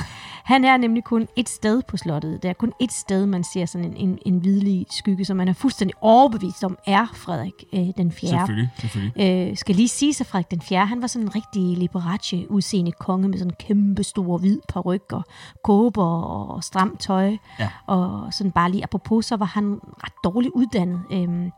[0.45, 2.43] han er nemlig kun et sted på slottet.
[2.43, 5.49] Der er kun et sted, man ser sådan en, en, en hvidlig skygge, som man
[5.49, 8.31] er fuldstændig overbevist om, er Frederik øh, den 4.
[8.31, 8.71] selvfølgelig.
[8.79, 9.51] selvfølgelig.
[9.51, 10.87] Øh, skal lige sige sig, Frederik den 4.
[10.87, 15.13] Han var sådan en rigtig Liberace udseende konge med sådan en kæmpe stor hvid paryk
[15.13, 15.25] og
[15.65, 17.37] kåber og stramt tøj.
[17.59, 17.69] Ja.
[17.87, 21.01] Og sådan bare lige apropos, så var han ret dårligt uddannet.
[21.13, 21.51] Øhm,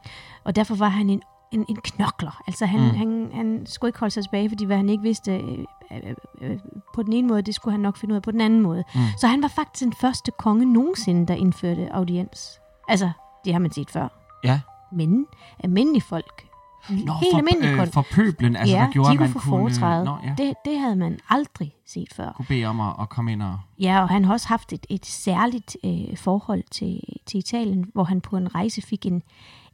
[0.45, 1.23] og derfor var han en,
[1.55, 2.43] en, en knokler.
[2.47, 2.87] Altså han, Mm.
[2.91, 5.59] han, han skulle ikke holde sig tilbage, fordi hvad han ikke vidste øh,
[5.93, 6.59] øh, øh,
[6.95, 8.85] på den ene måde, det skulle han nok finde ud af på den anden måde.
[8.95, 9.01] Mm.
[9.19, 12.61] Så han var faktisk den første konge nogensinde, der indførte audiens.
[12.89, 13.11] Altså,
[13.45, 14.09] det har man set før.
[14.45, 14.61] Ja.
[14.93, 15.27] Men
[15.59, 16.49] almindelige folk,
[16.89, 19.41] Nå, helt for, almindelige folk, for pøblen, altså, ja, der gjorde, de at man kunne
[19.41, 20.05] få kunne, foretræde.
[20.05, 22.33] Nå, ja, det, det havde man aldrig set før.
[22.37, 23.59] kunne bede om at, at komme ind og...
[23.79, 28.05] Ja, og han har også haft et, et særligt øh, forhold til, til Italien, hvor
[28.05, 29.23] han på en rejse fik en,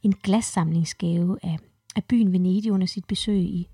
[0.03, 1.57] en glassamlingsgave af,
[1.95, 3.67] af byen Venedig under sit besøg i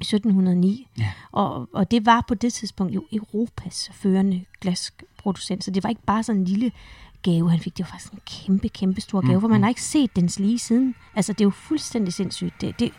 [0.00, 0.88] 1709.
[0.98, 1.12] Ja.
[1.32, 6.02] Og, og det var på det tidspunkt jo Europas førende glasproducent, så det var ikke
[6.06, 6.72] bare sådan en lille
[7.22, 7.76] gave, han fik.
[7.78, 10.38] Det var faktisk en kæmpe, kæmpe stor gave, mm, for man har ikke set dens
[10.38, 10.94] lige siden.
[11.14, 12.60] Altså, det er jo fuldstændig sindssygt.
[12.60, 12.90] Det, det,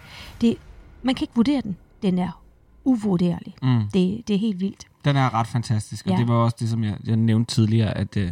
[0.42, 0.58] det,
[1.04, 1.78] man kan ikke vurdere den.
[2.02, 2.42] Den er
[2.86, 3.56] uvurderlig.
[3.62, 3.82] Mm.
[3.94, 4.88] Det, det er helt vildt.
[5.06, 6.18] Den er ret fantastisk, og Ja.
[6.18, 8.32] det var også det, som jeg, jeg nævnte tidligere, at, øh,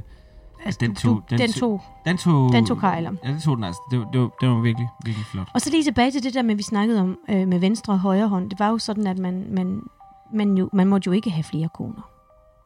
[0.66, 2.52] Altså, den den, tog- tog, den den, tog- den tog...
[2.54, 3.12] Den tog Kejler.
[3.24, 3.82] Ja, det tog den altså.
[3.92, 5.48] Det, var- det, var, det var virkelig, virkelig flot.
[5.54, 8.00] Og så lige tilbage til det der med, vi snakkede om øh, med venstre og
[8.00, 8.50] højre hånd.
[8.50, 9.82] Det var jo sådan, at man, man,
[10.34, 12.02] man, jo, man måtte jo ikke have flere koner.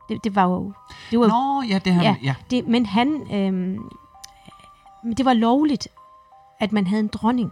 [0.10, 0.74] Det, det var jo...
[1.12, 2.16] Det var, Nå, ja, det har Ja.
[2.24, 2.36] ja.
[2.52, 3.22] det, men han...
[3.34, 3.78] Øh,
[5.18, 5.88] det var lovligt,
[6.60, 7.52] at man havde en dronning.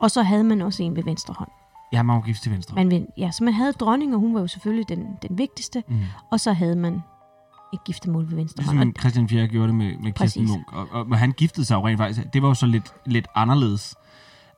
[0.00, 1.50] Og så havde man også en ved venstre hånd.
[1.92, 2.74] Ja, man var gift til venstre.
[2.84, 5.82] Man, ja, så man havde dronning, og hun var jo selvfølgelig den, den vigtigste.
[5.88, 5.96] mm.
[6.30, 7.02] Og så havde man
[7.74, 8.76] et giftermål ved venstre hånd.
[8.78, 10.46] Ligesom Christian Fjerde gjorde det med, med Kirsten.
[10.48, 10.72] Munk.
[10.72, 12.20] Og, og, og han giftede sig jo rent faktisk.
[12.32, 13.94] Det var jo så lidt, lidt anderledes.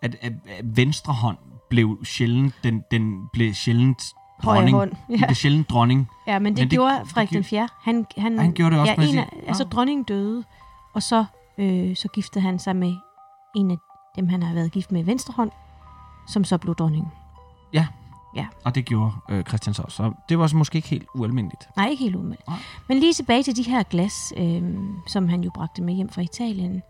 [0.02, 1.36] At, at, at venstre hånd
[1.70, 4.02] blev sjældent, den, den blev sjældent
[4.44, 4.76] dronning.
[4.76, 4.92] hånd.
[5.08, 5.14] Ja.
[5.14, 5.26] Ja.
[5.26, 6.08] blev sjældent dronning.
[6.26, 7.68] Ja, men det, Men det- gjorde Frederik den 4.
[7.82, 10.44] Han, han, Han gjorde det også ja, en af, altså dronningen døde,
[10.94, 11.24] og så,
[11.58, 12.94] øh, så giftede han sig med
[13.56, 13.76] en af
[14.16, 15.50] dem, han har været gift med venstre hånd,
[16.28, 17.10] som så blev dronningen.
[18.64, 19.82] Og det gjorde øh, Christian så.
[19.88, 21.68] Så det var så måske ikke helt ualmindeligt.
[21.76, 22.28] Nej, ikke helt.
[22.28, 22.58] Nej.
[22.88, 24.62] Men lige tilbage til de her glas, øh,
[25.06, 26.82] som han jo bragte med hjem fra Italien,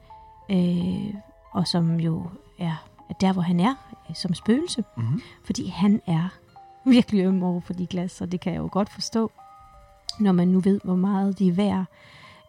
[0.51, 1.15] øh,
[1.53, 2.77] og som jo er
[3.09, 3.75] er der, hvor han er,
[4.11, 4.85] øh, som spøgelse.
[4.97, 5.23] Mm-hmm.
[5.45, 6.29] Fordi han er
[6.85, 9.33] virkelig øm over for de glas, og det kan jeg jo godt forstå,
[10.21, 11.85] når man nu ved, hvor meget de er værd.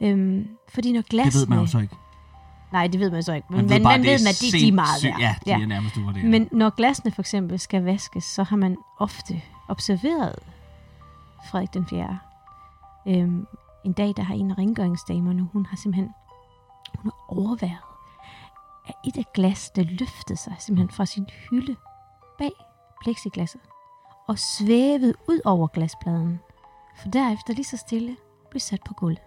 [0.02, 1.42] Øhm, fordi når glasene...
[1.42, 1.96] Det ved man jo så ikke.
[2.72, 3.48] Nej, det ved man så ikke.
[3.50, 5.20] Men Man ved man, bare, man ved, at de, de er meget værd.
[5.20, 5.62] Ja, de ja.
[5.62, 6.30] er nærmest uvurderlige.
[6.30, 10.36] Men når glasene for eksempel skal vaskes, så har man ofte observeret
[11.50, 12.20] Frederik den 4.
[13.08, 13.48] Øhm,
[13.86, 16.14] en dag, der har en af rengøringsdamerne, hun har simpelthen
[16.96, 17.78] hun har overværet,
[18.88, 21.76] at et af glas, der løftede sig simpelthen fra sin hylde
[22.38, 22.52] bag
[23.02, 23.62] plexiglasset
[24.28, 26.40] og svævede ud over glaspladen,
[26.96, 28.18] for derefter lige så stille
[28.50, 29.22] blev sat på gulvet.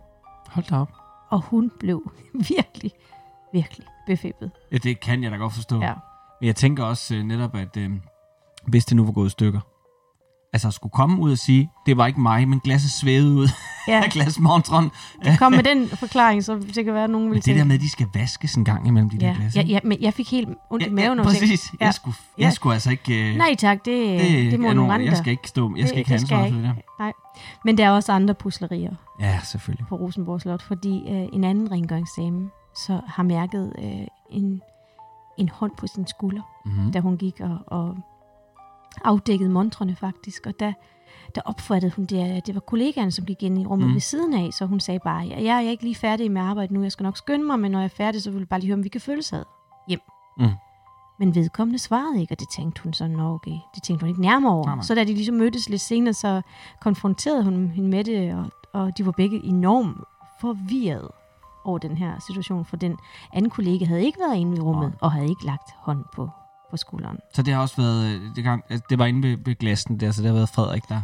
[0.46, 0.92] Hold da op.
[1.28, 2.12] Og hun blev
[2.56, 2.92] virkelig,
[3.52, 4.50] virkelig befippet.
[4.72, 5.80] Ja, det kan jeg da godt forstå.
[5.82, 5.92] Ja.
[6.40, 7.90] Men jeg tænker også øh, netop, at øh,
[8.66, 9.60] hvis det nu var gået i stykker,
[10.52, 13.48] altså at skulle komme ud og sige, det var ikke mig, men glasset svævede ud
[13.88, 14.90] Ja, af glasmontren.
[15.38, 17.74] kom med den forklaring, så det kan være, at nogen Men vil det der med,
[17.74, 19.56] at de skal vaskes en gang imellem de der ja, glas.
[19.56, 21.18] ja, ja, men jeg fik helt ondt i maven.
[21.18, 21.72] ja, jeg tænkte, præcis.
[21.80, 21.84] Ja.
[21.84, 22.50] Jeg, skulle, jeg Ja.
[22.50, 23.30] skulle altså ikke...
[23.30, 25.06] Øh, Nej tak, det, det, det må er nogle andre.
[25.06, 26.64] Jeg skal ikke stå, jeg skal Det- ikke have det ansvar for det
[26.98, 27.12] der.
[27.64, 29.86] Men der er også andre puslerier Ja, selvfølgelig.
[29.88, 34.62] på Rosenborg Slot, fordi øh, en anden rengøringsdame så har mærket øh, en,
[35.36, 36.92] en hånd på sin skulder, Mm-hmm.
[36.92, 37.96] da hun gik og, og
[39.04, 40.72] afdækkede montrene faktisk, og der,
[41.34, 43.94] der opfattede hun det, at det var kollegaen, som gik ind i rummet Mm.
[43.94, 46.74] ved siden af, så hun sagde bare, ja, jeg er ikke lige færdig med arbejde
[46.74, 48.60] nu, jeg skal nok skynde mig, men når jeg er færdig, så vil jeg bare
[48.60, 49.44] lige høre, om vi kan følges ad
[49.88, 50.00] hjem.
[50.38, 50.46] Mm.
[51.18, 54.20] Men vedkommende svarede ikke, og det tænkte hun så, nå okay, det tænkte hun ikke
[54.20, 54.64] nærmere over.
[54.66, 54.82] Nej, nej.
[54.82, 56.42] Så da de ligesom mødtes lidt senere, så
[56.80, 59.96] konfronterede hun hende med det, og, og de var begge enormt
[60.40, 61.08] forvirret
[61.64, 62.96] over den her situation, for den
[63.32, 64.98] anden kollega havde ikke været inde i rummet, Nej.
[65.00, 66.30] og havde ikke lagt hånd på,
[66.70, 67.18] på skulderen.
[67.34, 68.04] Så det har også været...
[68.06, 70.48] øh, Det, gang, altså, det var inde ved, ved glassen der, så det har været
[70.48, 71.00] Frederik, der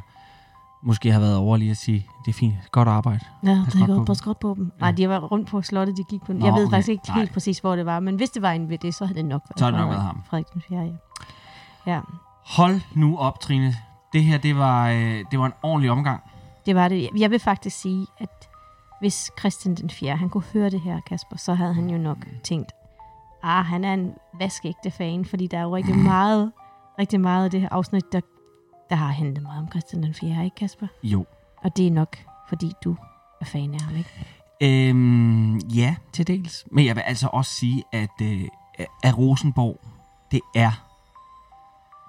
[0.82, 3.20] måske har været over lige at sige, det er fint, godt arbejde.
[3.42, 4.72] Ja, det godt er på godt, pas godt på dem.
[4.80, 4.94] Nej, Ja.
[4.94, 6.32] de var rundt på slottet, de gik på.
[6.32, 6.70] Nå, jeg ved okay.
[6.70, 7.18] faktisk ikke Nej.
[7.18, 9.24] helt præcis, hvor det var, men hvis det var inde ved det, så havde det
[9.24, 10.22] nok været, Så det nok været ham.
[10.26, 10.78] Frederik den 4.
[11.86, 11.92] Ja.
[11.92, 12.00] ja,
[12.46, 13.74] Hold nu op, Trine.
[14.12, 16.20] Det her, det var, øh, det var en ordentlig omgang.
[16.66, 17.08] det var det.
[17.16, 18.48] Jeg vil faktisk sige, at
[19.00, 20.16] hvis Christian den 4.
[20.16, 22.72] han kunne høre det her, Kasper, så havde han jo nok tænkt,
[23.42, 26.52] ah, han er en vaskeægte fan, fordi der er jo rigtig meget,
[26.98, 28.20] rigtig meget af det her afsnit, der,
[28.90, 30.86] der har handlet meget om Christian den 4., ikke Kasper?
[31.02, 31.26] Jo.
[31.56, 32.16] Og det er nok,
[32.48, 32.96] fordi du
[33.40, 34.10] er fan af ham, ikke?
[34.62, 36.64] Øhm, ja, til dels.
[36.70, 38.44] Men jeg vil altså også sige, at, øh,
[39.02, 39.80] at Rosenborg,
[40.30, 40.70] det er,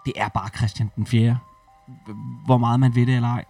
[0.05, 1.37] det er bare Christian den 4.
[2.45, 3.45] Hvor meget man ved det eller ej.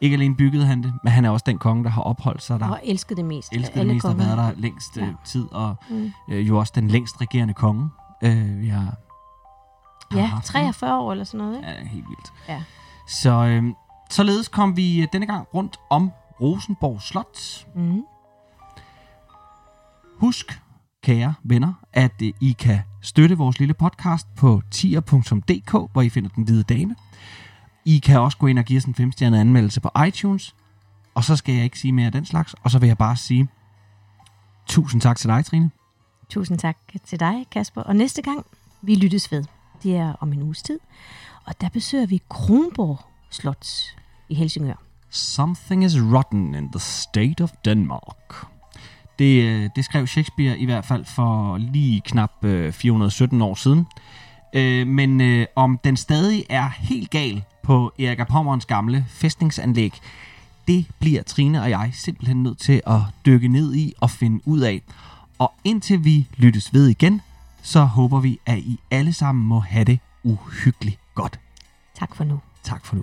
[0.00, 2.60] Ikke alene byggede han det, men han er også den konge, der har opholdt sig
[2.60, 2.68] der.
[2.68, 3.52] Og elskede det mest.
[3.52, 4.26] Elsket det mest, har konger.
[4.36, 5.12] været der længst øh, Ja.
[5.24, 6.12] tid, og Mm.
[6.30, 7.88] øh, jo også den længst regerende konge.
[8.22, 8.80] Øh, vi har,
[10.12, 10.46] har Ja, haft.
[10.46, 11.68] 43 år eller sådan noget, ikke?
[11.70, 12.32] Ja, helt vildt.
[12.48, 12.62] Ja.
[13.08, 13.64] Så øh,
[14.10, 17.66] således kom vi øh, denne gang rundt om Rosenborg Slot.
[17.74, 18.02] Mm.
[20.18, 20.60] Husk,
[21.02, 26.30] kære venner, at øh, I kan støtte vores lille podcast på tier.dk, hvor I finder
[26.30, 26.96] den hvide dame.
[27.88, 30.54] I kan også gå ind og give os en femstjernet anmeldelse på iTunes.
[31.14, 32.54] Og så skal jeg ikke sige mere af den slags.
[32.62, 33.48] Og så vil jeg bare sige
[34.66, 35.70] tusind tak til dig, Trine.
[36.28, 37.82] Tusind tak til dig, Kasper.
[37.82, 38.46] Og næste gang,
[38.82, 39.44] vi lyttes ved,
[39.82, 40.78] det er om en uges tid.
[41.44, 43.66] Og der besøger vi Kronborg Slot
[44.28, 44.82] i Helsingør.
[45.10, 48.46] Something is rotten in the state of Denmark.
[49.18, 53.86] Det, øh, det skrev Shakespeare i hvert fald for lige knap øh, 417 år siden.
[54.56, 60.00] Øh, Men øh, om den stadig er helt gal på Erik af Pommerens gamle fæstningsanlæg,
[60.68, 64.60] det bliver Trine og jeg simpelthen nødt til at dykke ned i og finde ud
[64.60, 64.82] af.
[65.38, 67.20] Og indtil vi lyttes ved igen,
[67.62, 71.40] så håber vi, at I alle sammen må have det uhyggeligt godt.
[71.98, 72.40] Tak for nu.
[72.62, 73.02] Tak for nu.